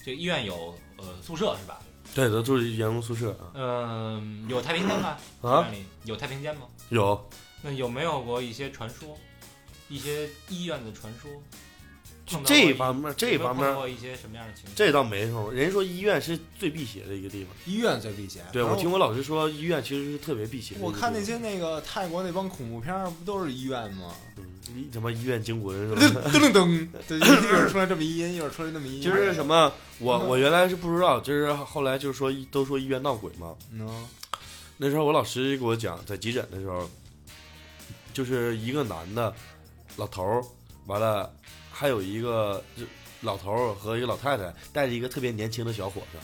[0.04, 1.80] 这医院有呃宿舍是吧？
[2.14, 5.16] 对，都住员工宿舍啊嗯，有太平间吗？
[5.42, 5.68] 医啊，
[6.04, 6.64] 有太平间吗？
[6.90, 7.30] 有
[7.62, 9.18] 那有没有过一些传说，
[9.88, 11.32] 一些医院的传说？
[12.46, 14.74] 这方面，这方面碰到过一些什么样的情况？
[14.76, 15.52] 这倒没什么。
[15.52, 17.52] 人家说医院是最辟邪的一个地方。
[17.66, 18.40] 医院最避邪。
[18.54, 20.76] 对，我听我老师说，医院其实是特别辟邪。
[20.80, 24.14] 我看那些那个泰国那帮恐怖片，不都是医院吗？
[24.94, 26.22] 什么医院惊魂是吧？
[26.30, 33.56] 噔噔噔，对，一会儿出来这么一音，一会儿出来那么一音，就是什么，我我原来是不知道，就是后来就是说都说医院闹鬼嘛。
[33.74, 34.08] 嗯，
[34.82, 36.90] 那时候我老师给我讲，在急诊的时候，
[38.14, 39.36] 就是一个男的
[39.98, 40.42] 老头儿，
[40.86, 41.30] 完了
[41.70, 42.86] 还有一个就
[43.20, 46.18] 老头儿和一个老太太带着一个特别年轻的小伙子，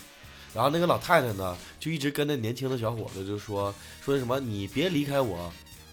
[0.53, 5.51] 然后那个老太太呢就一直跟那年轻的小伙子就说说什么你别离开我，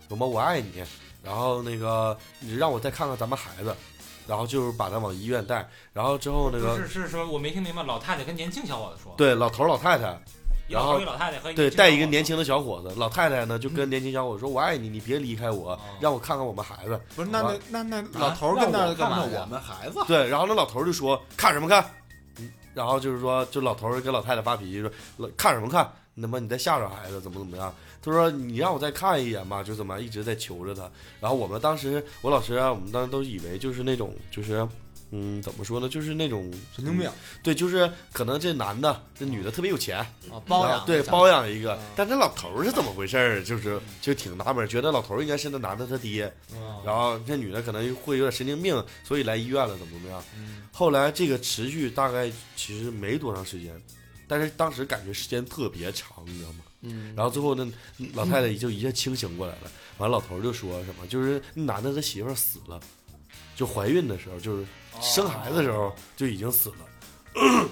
[0.08, 0.84] 什么我爱你，
[1.20, 3.74] 然后那个你让我再看看咱们孩子，
[4.28, 10.16] 然后就是把他往医院带，然后之后那个不是是说我没听明白，老太太跟年轻小伙子说，对老头儿老太太。
[10.68, 17.00] 一老头一老太太和对，带一个年轻的小伙子，老太太呢就跟年轻小伙子说：“我爱你，你别离开我哦，让我看看我们孩子。
[17.14, 21.84] 不是，那那那那老头儿跟那儿干嘛看看我们孩子”对，然后那老头儿就说：“看什么看？”
[22.38, 25.86] 嗯然后就是说，就老头儿跟老太太发脾气说：“老看什么看？
[26.14, 27.70] 那么你在吓着孩子，怎么怎么样？”
[28.02, 30.90] 他说：“你让我再看一眼吧，就怎么一直在求着他。”
[31.20, 34.66] 然后我们当时，我老师啊，我们当时都以为就是那种，就是，
[35.14, 35.88] 嗯，怎么说呢？
[35.88, 37.10] 就是那种神经病
[37.42, 39.98] 对，就是可能这男的、这女的特别有钱，
[40.30, 43.44] 啊，包养对包养一个嗯，但这老头儿是怎么回事儿？
[43.44, 50.24] 就是就挺纳闷，觉得老头儿应该是那男的他爹，哦然后这女的可能会有点神经病，所以来医院了，怎么怎么样？
[50.36, 53.78] 嗯后来这个持续大概其实没多长时间，
[54.26, 56.60] 但是当时感觉时间特别长，你知道吗？
[56.80, 57.64] 嗯，然后最后那
[58.14, 62.80] 老太太就一下清醒过来了，完了老头就说什么，就是那男的他媳妇死了，
[63.54, 64.64] 就怀孕的时候，就是
[65.00, 66.76] 生孩子的时候就已经死了。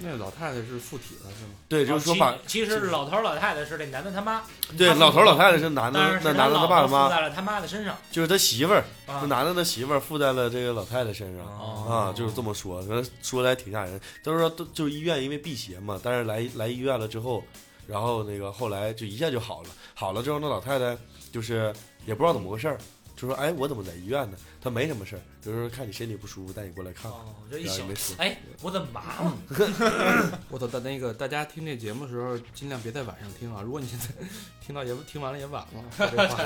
[0.00, 1.54] 那老太太是附体了是吗？
[1.68, 4.42] 对，就是说把其其实老头儿老太太是这男的他妈，
[4.76, 11.44] 对老头儿老太太是男的，那男的他爸他妈附在了他妈的身上就是他媳妇儿，啊男的的媳妇儿附在了这个老太太身上。
[11.44, 14.00] 哦啊，就是这么说，说说的还挺吓人。
[14.22, 17.42] 都是说都就是医院因为辟邪嘛，但是来来医院了之后，
[17.88, 19.68] 然后那个后来就一下就好了。
[19.94, 20.96] 好了之后，那老太太
[21.32, 21.74] 就是
[22.06, 22.78] 也不知道怎么回事儿，
[23.20, 27.20] 就说：“哎，我怎么在医院呢？”他没什么事儿，就是看你身体不舒服，带你过来看看。
[27.20, 30.38] 哦，这一想然后也没说，哎，我怎么麻了？
[30.48, 30.66] 我操！
[30.68, 33.60] 的那个大家听这节目的时候，尽量别在晚上听啊！
[33.62, 34.06] 如果你现在
[34.64, 36.40] 听到也听完了也晚了，说这话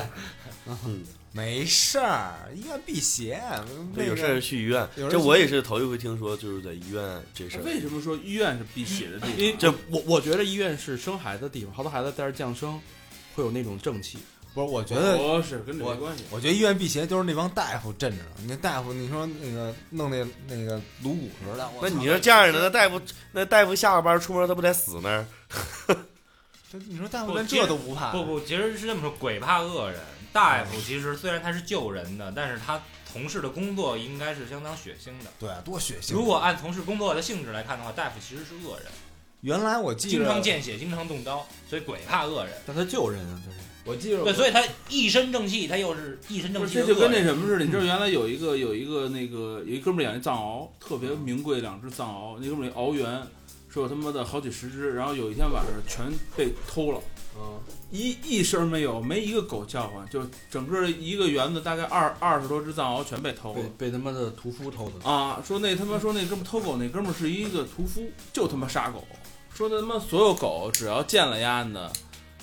[0.87, 3.43] 嗯，没事儿，医院辟邪，
[3.95, 7.62] 那有事儿去医院，有人这我也是头一回听说，就是在医院这事儿。
[7.64, 9.59] 为什么说医院是辟邪的地因为方？
[9.61, 12.81] 这我我觉得医院是生孩子的地方，好多孩子在这儿降生，
[13.35, 14.18] 会有那种正气。
[14.55, 16.24] 不是，我觉得不是跟这没关系。
[16.30, 18.30] 我觉得医院辟邪就是那帮大夫镇着呢。
[18.46, 23.00] 那大夫，你说那个弄那那个颅骨似的，那你说这样的，那大夫
[23.32, 25.26] 那大夫下了班出门，他不得死那儿？
[26.72, 28.12] 这你说大夫连这都不怕？
[28.12, 30.00] 不不，其实是这么说，鬼怕恶人。
[30.32, 35.30] 大夫其实虽然他是救人的，但是他从事的工作应该是相当血腥的。
[35.38, 36.14] 对，多血腥！
[36.14, 38.86] 如果按从事工作的性质来看的话，大夫其实是恶人，
[39.42, 42.55] 原来我记得经着，常见血，经常动刀，所以鬼怕恶人。
[42.66, 47.22] 但他救人啊，就是我记着，对，所以他一身正气，他又是一身正气，这就跟那。
[47.22, 53.22] 什么似的，你知道原来有一个有一个那个有一哥们儿养一藏獒，特别名贵两只藏獒，那哥们儿那獒园
[53.68, 56.07] 说有他妈的好几十只，然后有一天晚上全
[56.37, 57.01] 被偷了，
[57.37, 57.59] 嗯，
[57.91, 60.20] 一一声没有，没一个狗叫唤，就
[60.51, 63.61] 整个一个园子大概二二十多只藏獒全被偷了。
[63.78, 65.11] 被他妈的屠夫偷的。
[65.11, 68.03] 啊，说那他妈说那哥们儿偷狗那哥们儿是一个屠夫，
[68.33, 69.05] 就他妈杀狗，
[69.55, 71.91] 说他妈所有狗只要见了丫的，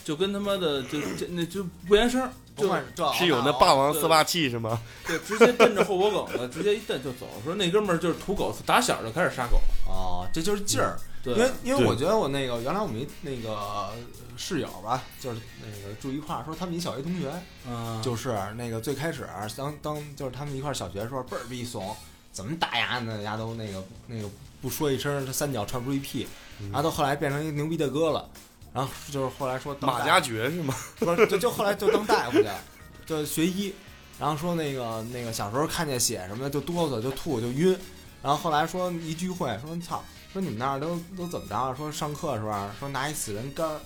[0.09, 2.83] 就跟他妈的就就那就不言声儿，不就管
[3.13, 4.81] 是有那霸王四霸气是吗？
[5.05, 7.27] 对，直接奔着后脖梗子， 直接一蹬就走。
[7.45, 9.61] 说那哥们儿就是土狗，打小就开始杀狗。
[9.87, 10.97] 哦，这就是劲儿。
[11.23, 13.89] 对，因为因为我觉得我那个原来我们一那个
[14.35, 17.31] 室友吧，就是那个住一块儿，说他们一小学同学，
[17.67, 21.95] 嗯，就是那个最开始当当就是他们一块儿小学的时候倍儿逼怂，
[22.31, 23.21] 怎么打牙呢？
[23.21, 24.27] 牙都那个那个
[24.59, 26.27] 不说一声，这三脚踹不出一屁，
[26.59, 28.27] 嗯然后到后来变成一牛逼的哥了，
[28.73, 30.75] 然后就是后来说马加爵是吗？
[30.99, 32.59] 不是就就后来就当大夫去了，
[33.05, 33.73] 就学医，
[34.19, 37.77] 然后说那个那个小时候看见血什么的就哆嗦就吐就晕，
[38.21, 41.73] 然后后来说一聚会说操，说你们那儿都都怎么着啊？
[41.75, 42.73] 说上课是吧？
[42.79, 43.79] 说拿一死人干儿，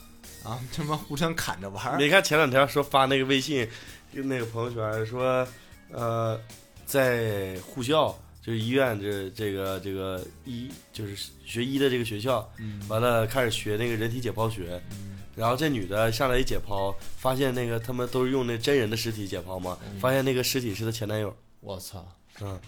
[0.43, 1.97] 然后他妈互相砍着玩儿。
[1.97, 3.67] 没看前两天说发那个微信，
[4.13, 5.47] 就那个朋友圈说，
[5.91, 6.39] 呃，
[6.85, 11.15] 在护校就是医院这这个这个医就是
[11.45, 12.81] 学医的这个学校，嗯。
[12.89, 15.17] 完了开始学那个人体解剖学，嗯。
[15.35, 19.99] 然后这女的上来一解剖，发现那个他们都是用那真人的尸体解剖嘛，嗯。
[19.99, 22.05] 发现那个尸体是她前男友，我操！
[22.41, 22.59] 嗯，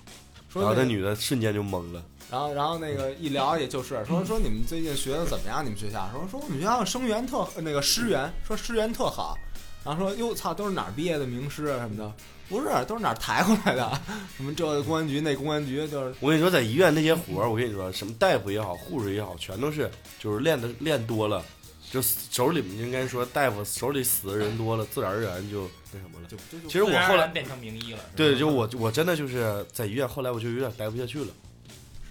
[0.54, 5.66] 然后那女的瞬间就懵了，然后然后那个一聊也就是 说说你们最近学的怎么样？
[5.66, 6.10] 你们学校？
[6.14, 9.38] 说说我们学校生源特那个师源说师源特好，
[9.84, 12.14] 然后说哟操都是哪儿毕业的名师啊什么的，
[12.48, 14.02] 不是都是哪儿抬回来的？
[14.38, 19.90] 什么这公安局那公安局就是我跟你说，在医院那些活儿，我跟你说，什么大夫也好，护士也好，全都是
[20.20, 21.44] 就是练的练多了，
[21.92, 26.28] 就手里应该说大夫手里死的人多了，自然而然就那什么了。
[26.28, 28.00] 就就就其实我后来变成名医了。
[28.16, 31.28] 对，就我我真的就是在医院，后来我就有点待不下去了。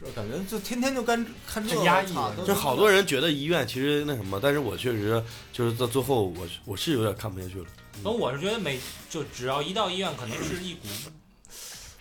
[0.01, 2.12] 是感觉就天天就干看这压抑
[2.45, 5.22] 就好多人觉得医院其实那什么，但是我确实
[5.53, 7.66] 就是到最后我我是有点看不下去了。
[8.03, 8.78] 所以我是觉得每
[9.09, 10.88] 就只要一到医院，可能是一股，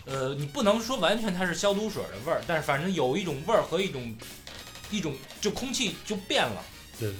[0.05, 4.15] 呃，你不能说完全它是消毒水的味儿，但是反正有一种味儿和一种
[4.91, 6.63] 一种就空气就变了，
[6.99, 7.13] 对，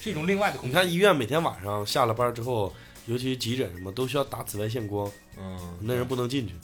[0.00, 0.68] 是一种另外的空气。
[0.68, 2.72] 你看医院每天晚上下了班之后，
[3.06, 6.54] 尤其急诊什么都需要打紫外线光，嗯那人不能进去。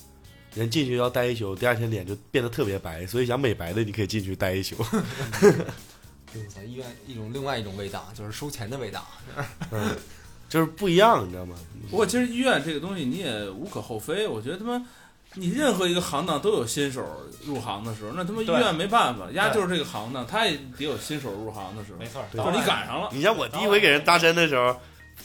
[0.54, 4.74] 人进去要待一宿，第二天脸就变得特别白，所以想美白的你可以进去待一宿。
[6.48, 9.06] 在医院一种另外一种味道，就是收钱的味道。
[9.70, 9.94] 嗯，
[10.48, 11.56] 就是不一样，你知道吗？
[11.90, 14.84] 不过其实医院这个东西你也无可厚非，我觉得他妈。
[15.38, 17.04] 你任何一个行当都有新手
[17.44, 22.06] 入行的时候，那他妈医院没办法，压就是这个行当，他也得有新手入行的时候没。
[22.06, 24.74] 错，对就是你赶上了，你像我第一回给人扎针的时候，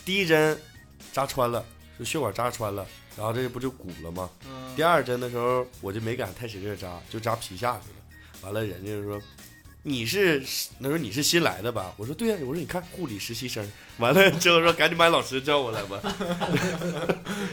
[0.04, 0.60] 第一针
[1.14, 1.64] 扎穿了，
[1.98, 4.30] 就血管扎穿了，然后这不就鼓了吗？
[4.50, 7.96] 嗯第二针的时候我就没敢太使劲扎，就扎皮下去了。
[8.42, 9.22] 完了，人家就说
[9.84, 10.44] 你是
[10.78, 11.94] 那时候你是新来的吧？
[11.98, 13.68] 我说对呀、我说你看护理实习生。
[13.98, 16.00] 完了之后说赶紧把老师叫过来吧。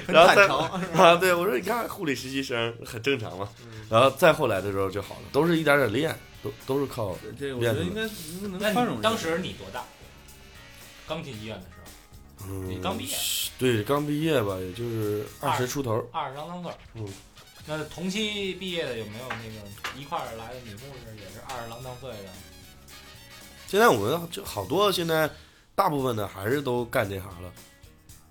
[0.07, 0.47] 然后再
[0.95, 3.49] 啊，对我说你看护理实习生很正常嘛。
[3.89, 8.03] 然后再后来的时候就好了，都是一点点练，都都是靠这个我觉得应该
[8.49, 8.95] 能宽容。
[8.95, 9.85] 那你当时你多大？
[11.07, 11.69] 刚进医院的时
[12.45, 13.17] 候，嗯，你刚毕业，
[13.59, 16.07] 对，刚毕业吧，也就是二十出头。
[16.13, 16.73] 二十郎当岁。
[16.95, 17.09] 嗯。
[17.69, 22.31] 那同期毕业的有没有那个一块儿来的女护士，也是二十郎当岁的？
[23.67, 25.31] 现在我们就好多现在
[25.75, 27.53] 大部分的还是都干这行了，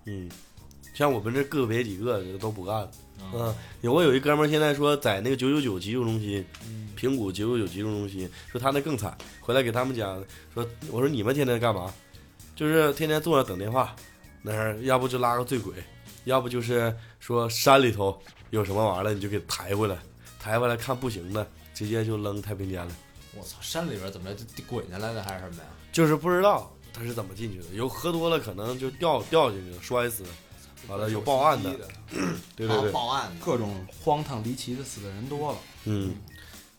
[0.05, 0.27] 嗯，
[0.95, 2.91] 像我们这个别几个都不干了。
[3.33, 6.43] 嗯，有我有一哥们儿现在说在那个九九九急救中心，
[6.95, 10.19] 平谷九九九急救中心，说他那更惨，回来给他们讲
[10.51, 11.93] 说，我说你们天天干嘛？
[12.55, 13.95] 就是天天坐着等电话，
[14.41, 15.75] 那儿要不就拉个醉鬼，
[16.25, 18.19] 要不就是说山里头
[18.49, 19.97] 有什么玩意儿了，你就给抬回来，
[20.39, 22.91] 抬回来看不行的，直接就扔太平间了。
[23.35, 25.69] 我操，山里边怎么着就滚下来的还是什么呀？
[25.91, 30.23] 就是不知道他是怎么进去的，有喝多了可能就掉掉进去了，摔死，
[30.87, 31.69] 完了有报案的，
[32.55, 35.57] 对对对，报案的，各种荒唐离奇的死的人多了。
[35.85, 36.15] 嗯，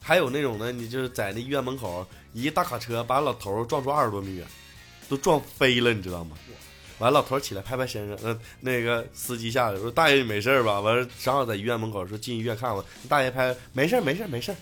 [0.01, 4.47] 还有那种呢，你就是在那医院门口，一大卡车把老头撞出二十多米远，
[5.09, 6.37] 都撞飞了，你知道吗？
[6.99, 14.57] 完了，老头儿起来拍拍身上，那那个司机下来说：“大爷你没事吧？”完了，正好在医院门口说进医院看我，大爷拍没事儿没事儿没事儿。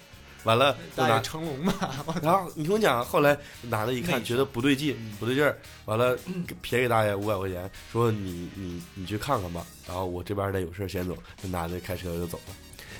[0.45, 1.97] 完了，大爷拿成龙吧？
[2.22, 6.16] 然后你听我讲，后来男的一看觉得不对劲，不对劲儿，完了
[6.62, 9.66] 撇给大爷五百块钱，说你你你去看看吧。
[9.89, 12.55] 然后我这边得有事儿先走，那男的开车就走了。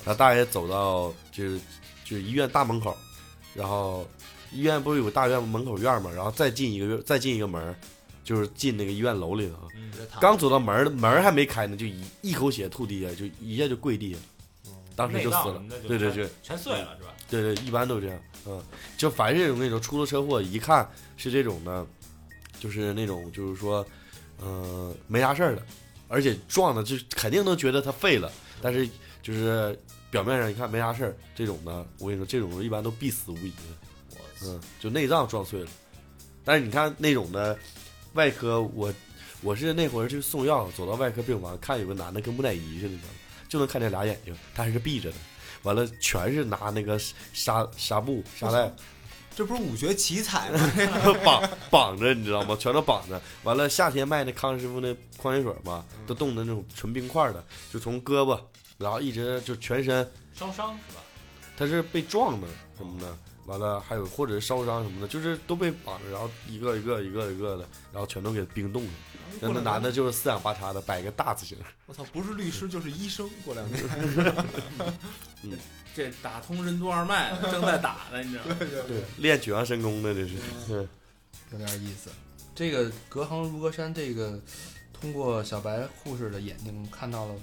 [0.05, 1.61] 然后大爷走到就是
[2.05, 2.97] 就是医院大门口，
[3.55, 4.09] 然后
[4.51, 7.77] 医院不是有个大院门口院嘛，然后再进一个院，再进一个门儿，
[8.27, 9.57] 就是进那个医院楼里头。
[10.21, 15.63] 刚走到门儿门儿还没开呢，就一一口血吐地下，就一下就跪地下，当时就死了。
[15.87, 16.29] 对对对。
[16.43, 17.15] 全碎了是吧？
[17.31, 18.21] 对对，一般都这样。
[18.47, 18.61] 嗯，
[18.99, 21.87] 就凡是这种那种出了车祸，一看是这种的，
[22.59, 23.87] 就是那种就是说，
[24.43, 25.63] 嗯、没啥事儿的，
[26.09, 28.89] 而且撞的就肯定能觉得他废了，但是
[29.23, 29.79] 就是
[30.11, 33.57] 表面上一看没啥事儿，这种的，我跟你说，这种一般都必死无疑的。
[34.45, 35.69] 嗯，就内脏撞碎了。
[36.45, 37.59] 但是你看那种的
[38.17, 38.93] 外科，我
[39.43, 43.15] 我是那会儿去送药，走到外科病房，看有个男的跟木乃伊似的，你知道吗？
[43.49, 45.17] 就能看见俩眼睛，他还是闭着的。
[45.63, 46.99] 完了，全是拿那个
[47.33, 48.73] 纱纱布纱带
[49.37, 50.73] 这不是武学奇才吗？
[51.23, 52.57] 绑绑着，你知道吗？
[52.59, 53.21] 全都绑着。
[53.43, 58.41] 完了，夏天卖那康师傅那矿泉水嘛，都冻的那种纯冰块的，就从胳膊，
[58.79, 61.03] 然后一直就全身，烧伤是吧？
[61.57, 62.47] 他是被撞的
[62.79, 63.17] 什么的。
[63.47, 68.91] 完了，还有或者是烧伤什么的，就是都被绑着，然后一个一个一个一个的，然后全都给冰冻了。
[69.41, 71.57] 那那男的就是四仰八叉的，摆个大字形。
[71.87, 73.85] 我操，不是律师就是医生，过两天。
[75.95, 78.57] 这打通任督二脉了正在打呢，你知道吗？
[78.59, 80.35] 对，练九阳神功的这是。
[80.69, 80.89] 嗯
[81.53, 82.11] 有点意思。
[82.57, 84.37] 这个隔行如隔山，这个
[84.93, 87.35] 通过小白护士的眼睛看到了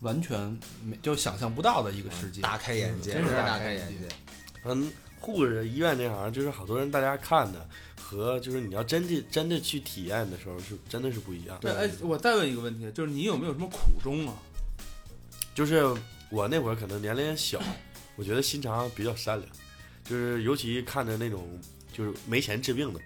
[0.00, 0.38] 完全
[0.84, 2.40] 没就想象不到的一个世界。
[2.42, 4.06] 大开眼界，真是大大开眼界。
[4.66, 7.68] 嗯，护士医院这行就是好多人大家看的
[8.00, 11.58] 和就是你要真的真的去体验的时候是真的是不一样。
[11.60, 14.34] 对，哎，我再问一个问题，就是你有没有什么苦衷啊？
[15.54, 15.82] 就是
[16.30, 17.60] 我那会儿可能年龄小，
[18.16, 19.50] 我觉得心肠比较善良，
[20.04, 21.58] 就是尤其看着那种
[21.92, 23.00] 就是没钱治病的，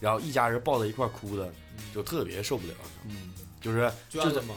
[0.00, 1.52] 然后一家人抱在一块哭的，
[1.94, 2.74] 就特别受不了。
[3.08, 4.54] 嗯，就是捐了吗？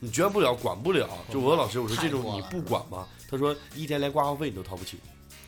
[0.00, 1.08] 你捐不了，管不了。
[1.30, 3.06] 就我老师，我说这种你不管吗？
[3.30, 4.98] 他说一天连挂号费你都掏不起，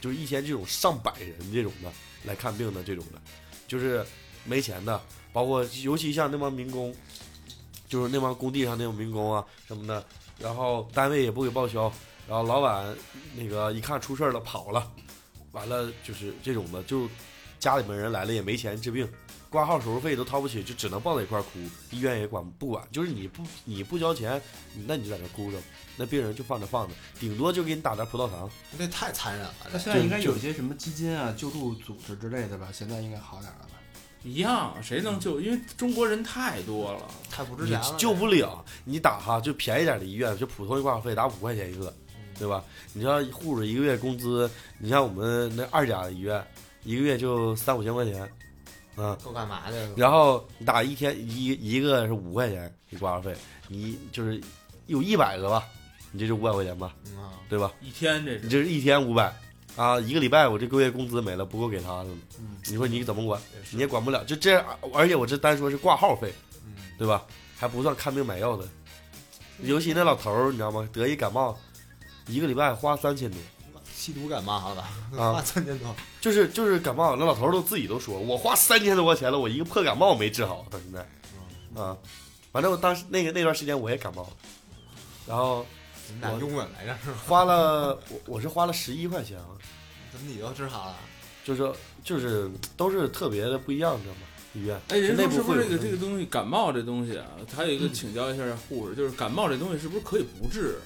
[0.07, 1.91] 就是一天这种上百人这种的
[2.23, 3.21] 来看病的这种的，
[3.67, 4.07] 就是
[4.45, 5.03] 没钱的，
[5.33, 6.95] 包括尤其像那帮民工，
[7.89, 10.07] 就是那帮工地上那种民工啊什么的，
[10.39, 11.93] 然后单位也不给报销，
[12.29, 12.97] 然后老板
[13.35, 14.89] 那个一看出事了跑了，
[15.51, 17.09] 完了就是这种的，就
[17.59, 19.09] 家里面人来了也没钱治病。
[19.49, 21.59] 挂号手术费都掏不起，就只能抱在一块儿哭，
[21.91, 24.41] 医院也管不管，就是你不你不交钱，
[24.87, 25.59] 那你就在那哭着，
[25.97, 28.51] 那病人就放着放着，顶多就给你打点葡萄糖。
[28.77, 29.55] 那太残忍了。
[29.73, 32.69] 那现在应该有一些什么基金啊、救助组织之类的吧？
[32.73, 33.71] 现在应该好点了吧？
[34.25, 35.41] 一样，谁能救？
[35.41, 37.09] 因为中国人太多了。
[37.31, 41.95] 太不值钱了，救不了，你打哈就便宜点的医院，就普通的挂号费打五块钱一个，
[42.37, 42.65] 对吧？
[42.93, 46.45] 你知道护士一个月工资，你像我们那二甲的医院，
[46.83, 48.29] 一个月就三五千块钱，
[48.97, 49.89] 嗯，够干嘛的？
[49.97, 53.35] 然后你打一天一一个是五块钱一挂号费，
[53.69, 54.41] 你就是
[54.87, 55.65] 有一百个吧，
[56.11, 57.73] 你这就五百块钱吧，嗯啊，对吧？
[57.83, 59.35] 一天这是你这是一天五百
[59.77, 63.41] 啊，一个礼拜我这个月工资没了，不够给他的，嗯你说你怎么管？
[63.55, 64.59] 也是你也管不了，就这，
[64.95, 66.33] 而且我这单说是挂号费，
[66.65, 67.25] 嗯，对吧？
[67.59, 68.67] 还不算看病买药的，
[69.63, 70.89] 尤其那老头儿，你知道吗？
[70.93, 71.59] 得一感冒，
[72.27, 73.39] 一个礼拜花三千多
[74.07, 74.83] 吸毒感冒了，
[75.19, 81.97] 啊 花，三千多，就是就是感冒，那老头儿都自己都说，我花三千多块钱了，我一个破感冒没治好，到现在，啊，
[82.53, 84.31] 反正我当时那个那段时间我也感冒了，
[85.27, 85.67] 然后
[86.07, 87.19] 你们俩拥吻来着是吧？
[87.27, 89.59] 花了我我是花了十一块钱啊，
[90.13, 90.95] 怎么你都治好了？
[91.45, 91.73] 就是
[92.05, 94.21] 就是都是特别的不一样，知道吗？
[94.57, 97.27] 医院哎，人说是不是这个这个东西感冒这东西啊？
[97.55, 100.79] 还有一个请教一下护士，就是感冒这东西是不是可以不治？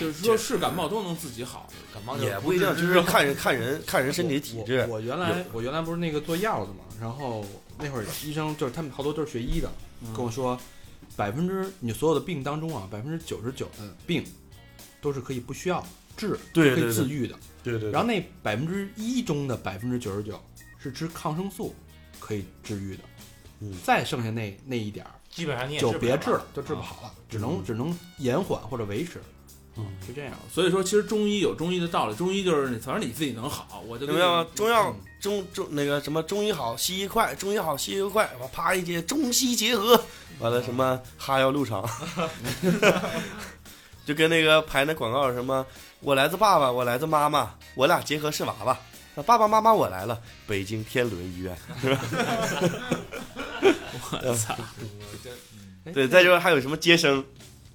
[0.00, 1.68] 就是说是感冒都能自己好。
[1.92, 5.00] 感冒也不一定，就是看人看人看人身体体质我。
[5.00, 7.44] 原来我原来不是那个做药的嘛，然后
[7.78, 9.70] 那会儿医生就是他们好多都是学医的，
[10.02, 10.58] 嗯跟我说，
[11.14, 14.24] 百分之你所有的病当中啊，百分之九十九的病
[15.00, 15.86] 都是可以不需要
[16.16, 17.34] 治，可以自愈的。
[17.62, 20.40] 对对，然后那百分之一中的百分之九十九
[20.78, 21.74] 是吃抗生素
[22.20, 23.02] 可以治愈的，
[23.60, 29.20] 嗯再剩下那那一点儿基本上你也就别治了，就治不好了，只能只能延缓或者维持，
[29.76, 30.32] 嗯，是这样。
[30.50, 40.02] 所以说，其实中医有中医的道理，中医就是你，反正你自己能好，我就跟怎么中药嗯中中那个什么中医好，西医快，中医好，西医快，我啪一接中西结合，
[40.38, 41.86] 完了什么哈药入场，
[44.06, 45.66] 就跟那个拍那广告什么，
[46.00, 48.78] 我来自爸爸，我来自妈妈，我俩结合是娃娃。
[49.16, 52.00] 那爸爸妈妈我来了，北京天伦医院是吧？
[54.22, 54.54] 我操，
[55.92, 57.24] 对，再就是还有什么接生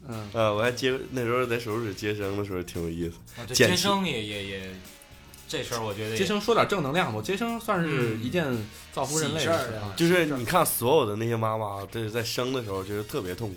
[0.08, 3.54] 嗯，呃、我还接那时候在手术室接生的时候挺有意思。
[3.54, 4.76] 接生也也也，
[5.48, 8.46] 这事儿我觉得接生说点正能量吧，接生算是嗯一件
[8.94, 13.56] 造福人类的事事儿啊就是你看所有的那些妈妈，就是在生的时候就是特别痛苦，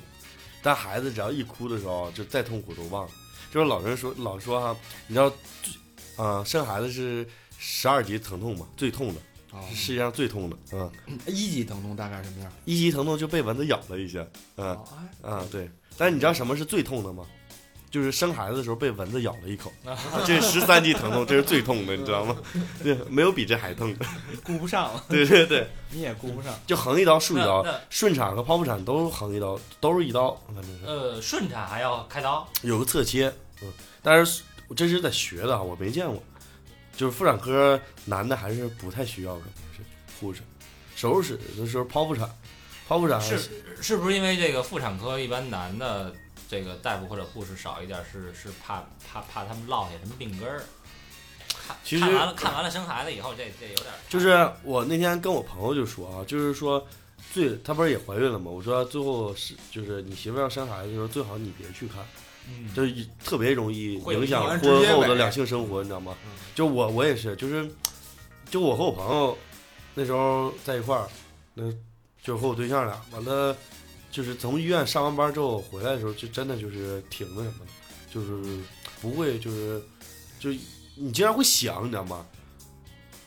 [0.62, 3.10] 但孩子只要一哭的时候，就再痛苦都忘了。
[3.52, 4.76] 就是老人说老说哈，
[5.06, 5.32] 你知道，
[6.16, 7.26] 啊、生孩子是
[7.66, 9.64] 十二级疼痛嘛，最痛的，啊。
[9.70, 10.56] 是世界上最痛的。
[10.72, 10.90] 嗯，
[11.26, 12.52] 一级疼痛大概什么样？
[12.66, 14.24] 一级疼痛就被蚊子咬了一下，
[14.56, 14.84] 嗯哦
[15.22, 15.70] 哎啊对。
[15.96, 17.24] 但是你知道什么是最痛的吗？
[17.90, 19.72] 就是生孩子的时候被蚊子咬了一口，
[20.26, 22.36] 这是十三级疼痛，这是最痛的，你知道吗？
[22.82, 24.04] 对，没有比这还痛的。
[24.44, 26.52] 顾不上了，对对对，你也顾不上。
[26.66, 30.84] 就横一刀竖一刀，顺产和剖腹产都横一刀，都是一刀，反正是。
[30.84, 36.20] 呃顺产还要开刀，有个侧切，嗯，但是我这是在学的啊，我没见过。
[36.96, 39.42] 就是妇产科男的还是不太需要的，
[39.76, 39.82] 是
[40.20, 40.40] 护士。
[40.96, 42.28] 手术室的时候剖腹产，
[42.88, 43.38] 剖腹产是
[43.82, 46.14] 是不是因为这个妇产科一般男的
[46.48, 50.62] 这个大夫或者护士少一点，是是怕怕怕他们落下什么病根儿？
[51.66, 56.86] 看其实看完了看完了生孩子以后，这这有点儿就是我那天跟我朋友就说啊，就是说
[57.32, 58.50] 最她不是也怀孕了吗？
[58.50, 62.04] 我说最后是就是你媳妇要生孩子的时候，最好你别去看，
[62.48, 66.30] 嗯就是特别容易影响婚后的两性生活，你知道吗嗯？
[66.54, 67.68] 就我我也是，就是
[68.50, 69.36] 就我和我朋友
[69.94, 71.08] 那时候在一块儿，
[71.54, 71.64] 那
[72.22, 73.56] 就和我对象俩，完了
[74.10, 77.72] 就是从医院上完班之后回来的时候，就真的就是挺那什么的，
[78.12, 78.58] 就是
[79.00, 79.82] 不会就是
[80.38, 80.50] 就
[80.96, 82.24] 你经常会想，你知道吗？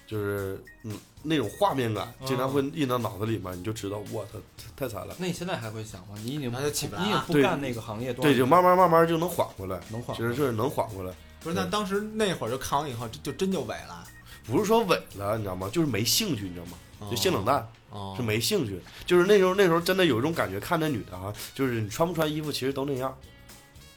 [0.08, 4.40] 就是嗯那种画面感经常会印到脑子里面，你就知道我操
[4.76, 5.14] 太惨了。
[5.20, 6.16] 那你现在还会想吗？
[6.24, 7.08] 你已经那就起不来了。
[7.08, 11.14] 你已经不干那个行业多少对，就慢慢慢慢就能缓过来，能缓其实就是能缓过来。
[11.42, 14.04] 不是，那当时那会儿就看完以后，就就真就萎了，
[14.46, 15.70] 不是说萎了，你知道吗？
[15.72, 16.78] 就是没兴趣，你知道吗？
[17.12, 18.82] 就性冷淡，哦，是没兴趣。
[19.06, 23.16] 就是那时候，那时候真的有一种感觉，看那女的哈，就是你穿不穿衣服，其实都那样。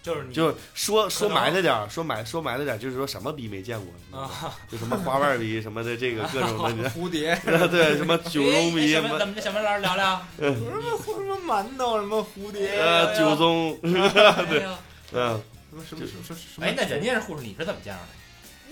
[0.03, 3.79] 就是你就说说埋汰点儿，说埋说埋汰点儿，就是说什么逼没见
[4.11, 4.29] 过，
[4.71, 7.39] 就什么花瓣逼什么的，这个各种的， 蝴蝶，
[7.69, 14.65] 对，什么九龙逼什么哎什么咱们小明老师聊聊，什么什么馒头，什么蝴蝶，呃九宗， 对
[15.13, 18.20] 嗯，什么什么什么什么，哎，那人家是护士，你是怎么见着的？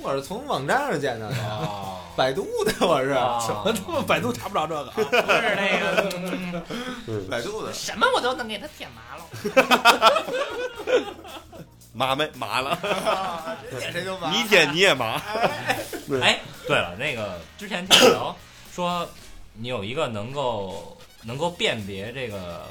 [0.03, 4.92] 我是从网站上见到的，哦，百度的我是，什我他妈百度查不着这个啊。
[4.94, 6.62] 不是那个
[7.07, 7.28] 嗯。
[7.28, 9.24] 百度的，什么我都能给他舔麻了。
[11.92, 12.78] 麻没麻了，
[13.70, 14.30] 谁点谁就麻。
[14.30, 15.20] 你舔你也麻，
[16.22, 16.76] 哎，对。
[16.76, 18.34] 了，那个之前听聊
[18.72, 19.09] 说，
[19.55, 22.66] 你有一个能够能够辨别这个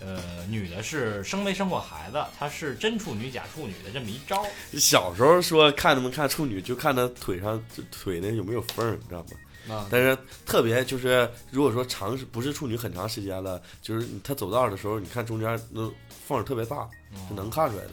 [0.00, 4.44] 呃女的是生没生过孩子，她是真处女假处女的这么一招。
[4.74, 9.74] 小时候说看他们看处女，就看她腿上腿那有没有缝，你知道吗？
[9.74, 15.90] 啊，但是特别就是，如果说长时不是处女很长时间了，就是她走道的时候，你看中间那
[16.26, 16.88] 缝儿特别大，
[17.28, 17.90] 是能看出来的。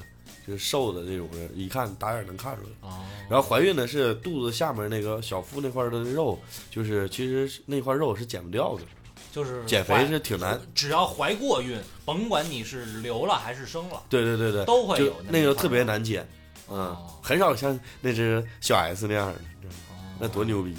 [0.47, 2.69] 就是瘦的这种人，一看打眼能看出来。
[2.81, 6.39] 哦，然后怀孕呢是肚子下面那个小腹那块的肉，
[6.69, 8.83] 就是其实那块肉是减不掉的，
[9.35, 10.57] 就是减肥是挺难。
[10.73, 16.01] 只要怀过孕，甭管你是流了还是生了，对对对对，都会有那个特别难。
[16.01, 16.25] 减，
[16.69, 19.39] 嗯哦，很少像那只小 S 那样的，
[20.17, 20.73] 那多牛逼，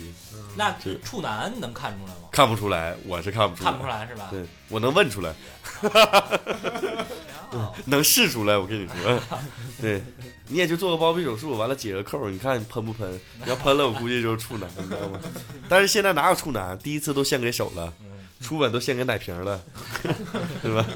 [0.56, 2.28] 那处男能看出来吗？
[2.32, 4.28] 看不出来，我是看不出来，看不出来是吧？
[4.30, 5.34] 对我能问出来，
[7.52, 9.20] 哦能试出来，我跟你说，
[9.82, 10.02] 对，
[10.48, 13.20] 你也就做个包皮手术，完了解个扣，你看你喷不喷？
[13.44, 15.20] 你要喷了，我估计就是处男，你知道吗？
[15.68, 16.78] 但是现在哪有处男？
[16.78, 18.06] 第一次都献给手了，嗯
[18.40, 19.60] 初吻都献给奶瓶了，
[20.62, 20.86] 是吧？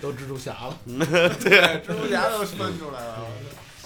[0.00, 0.78] 都蜘蛛侠了。
[0.86, 3.26] 对，蜘蛛侠都分出来了。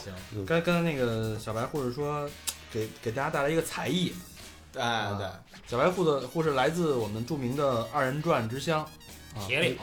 [0.03, 2.29] 行，刚刚那个小白护士说，
[2.73, 4.15] 给给大家带来一个才艺。
[4.77, 5.27] 哎，对，
[5.67, 8.87] 小白护的护士来自我们著名的二人转之乡
[9.47, 9.77] 铁岭，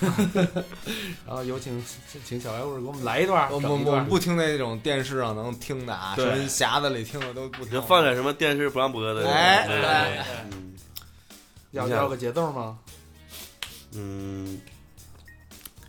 [1.26, 1.84] 然后有请
[2.24, 7.80] 请小白护士给我们来一段，我们我整一段们不听那种电视上能听的啊，什对么匣子里听的都不听。
[7.82, 9.30] 放点什么电视不让播的。
[9.30, 9.76] 哎对
[11.72, 12.78] 要要个节奏吗？
[13.92, 14.60] 嗯，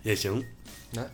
[0.03, 0.43] 也行。
[0.93, 1.07] 来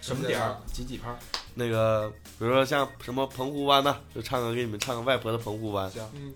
[0.00, 0.60] 什么点儿？
[0.72, 1.18] 几几拍儿？
[1.54, 5.90] 那个，比如说像什么澎湖湾呐，就唱个给你们唱个外婆的澎湖湾。
[5.90, 6.34] 行，嗯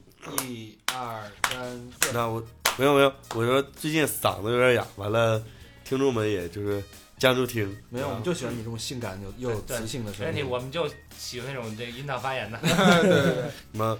[0.48, 2.42] 一二三四，那我
[2.76, 5.42] 没有没有，我说最近嗓子有点哑，完了，
[5.84, 6.82] 听众们也就是
[7.18, 7.76] 将就听。
[7.90, 10.48] 没有，我们就喜欢你这种性感又又有磁性的没问题，声音。
[10.48, 12.58] 我们就喜欢那种这个引导发言的。
[13.02, 13.98] 对对对什么？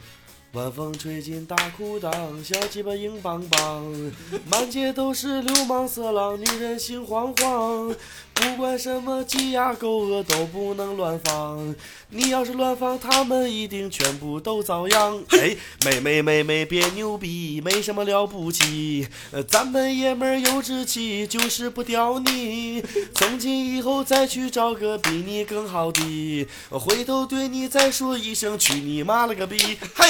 [0.53, 2.11] 晚风吹进大裤裆，
[2.43, 3.85] 小鸡巴硬邦邦，
[4.51, 7.95] 满街都是流氓色狼，女人心慌慌。
[8.41, 11.75] 不管什么鸡鸭狗鹅都不能乱放，
[12.11, 15.23] 你要是乱放，他们一定全部都遭殃。
[15.31, 22.83] 哎，妹妹妹妹别牛逼，没什么了不起，呃，咱们爷们儿有志气，就是不屌你。
[23.15, 29.79] 从今以后再去找个比你更好的，回头对你再说一声去你妈了个逼！
[29.95, 30.07] 嘿，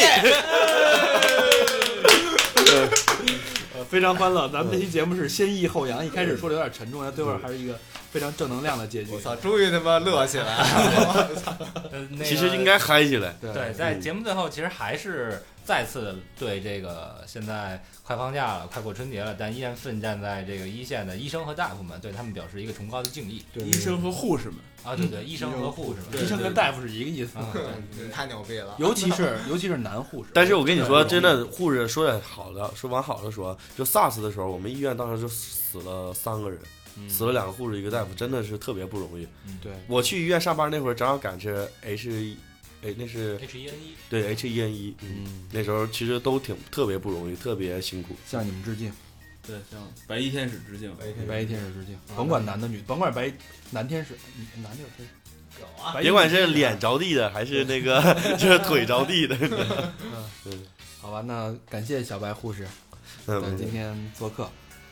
[3.78, 4.48] 呃，非常欢乐。
[4.48, 7.78] 咱们这期节目是先抑后扬，一开始说的有点沉重，但最后还是一个
[8.10, 9.20] 非常正能量的结局我。
[9.20, 11.30] 操，终于他妈乐起来了！
[11.92, 13.36] 呃那个其实应该嗨起来。
[13.40, 24.96] 对对，在节目最后，其实还是再次对这个现在快放假了、快过春节了，但依然奋战在这个一线的医生和大夫们，对他们表示一个崇高的敬意对医生和护士们，啊！
[24.96, 28.76] 对对，医生和护士，医生跟大夫是一个意思，啊，对你太牛逼了！
[28.78, 30.30] 尤其是尤其是男护士。
[30.32, 36.58] 但是我跟你说，真的的，护士说点好的，说往好的说，就 SARS 的时候，我们医院当时就死了三个人，
[37.08, 39.26] 死了两个护士，一个大夫，真的是特别不容易。
[39.60, 42.36] 对，我去医院上班那会儿，正好赶着 H，
[42.82, 48.14] 哎，那是 H 1 N 1对 H 1 N 1嗯，嗯，那时候其实都挺特别不容易，特别辛苦。
[48.26, 48.92] 向你们致敬，
[49.48, 50.94] 对，向白衣天使致敬。
[51.26, 51.72] 白衣天使。
[51.72, 53.32] 致敬，甭管男的女，甭管白
[53.70, 59.36] 男天使，女男的有天使，有啊，白衣别管是脸着地的还是那个 就是腿着地的，
[61.00, 62.64] 好吧，那感谢小白护士
[63.26, 64.44] 在嗯，今天做客。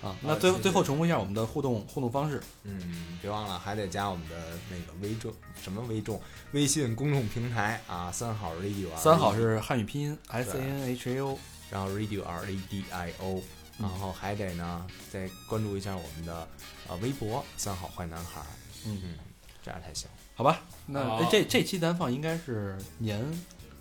[0.03, 0.15] 啊。
[0.23, 4.35] 那最最后重复一下我们的互动互动方式，嗯，别忘了还得加我们的
[4.71, 5.33] 那个微众
[5.63, 6.21] 什么微众？
[6.53, 11.39] 微信公众平台啊，三好 radio，三好是汉语拼音 S A N H A O，
[11.71, 13.43] 然后 radio R A D I O，
[13.79, 16.49] 然后还得呢再关注一下我们的
[16.89, 18.41] 呃微博三好坏男孩，
[18.87, 19.19] 嗯嗯，
[19.63, 20.09] 这样才行。
[20.35, 20.61] 好吧？
[20.87, 23.25] 那这这期咱放应该是年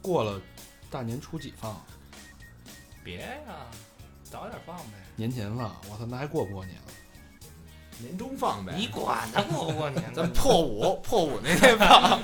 [0.02, 0.42] 过了
[0.90, 1.82] 大年初几放？
[3.04, 3.68] 别呀，
[4.24, 4.94] 早点放呗。
[5.16, 6.88] 年前放，我操，那还过不过年了？
[8.00, 10.30] 年终放呗，你管他过不过年 咱呢？
[10.36, 12.20] 破五破五那天放，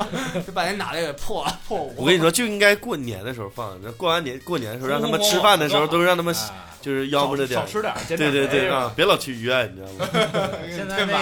[0.45, 1.93] 就把那脑袋给破了破五。
[1.97, 10.49] 我跟你说，就应该过年的时候放，那过完年过年的时候，让他们吃饭的时候都让他们啊 就是要不着点少，吃点对对对啊，别老去医院，你知道吗？
[10.67, 11.13] 现在那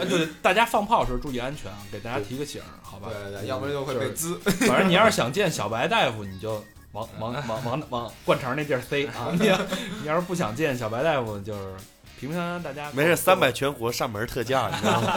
[0.00, 3.08] 哎，个大家放炮的时候注意安全啊，给大家提个醒，好吧？
[3.12, 4.36] 对对对，要不然就会被滋。
[4.66, 9.30] 反正你要是想见小白大夫，你就往往往往往灌肠那地儿塞啊！
[9.38, 9.56] 你要
[10.02, 11.74] 你要是不想见小白大夫，就是
[12.18, 15.12] 平平安安大家没事，三百全活上门特价，你知道吗？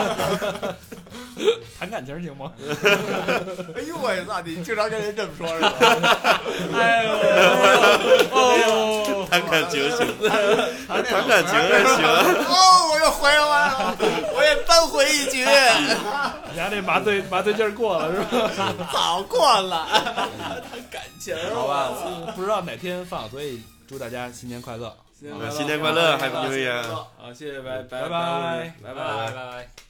[1.79, 2.51] 谈感情行吗？
[3.73, 5.71] 哎呦我操，你经常跟人这么说是吧？
[6.75, 7.11] 哎呦，
[8.31, 10.05] 哦，谈感情行，
[11.07, 12.03] 谈感情也行。
[12.03, 13.95] 哦，我又回来了，
[14.35, 15.45] 我也扳回一局，
[16.51, 18.73] 你家这麻醉麻醉劲儿过了是吧？
[18.91, 19.87] 早过了。
[20.69, 21.91] 谈感情好吧，
[22.35, 24.93] 不知道哪天放，所以祝大家新年快乐。
[25.19, 26.81] 新新年快乐，Happy New Year！
[26.81, 29.88] 好，谢谢拜拜拜拜拜拜拜拜。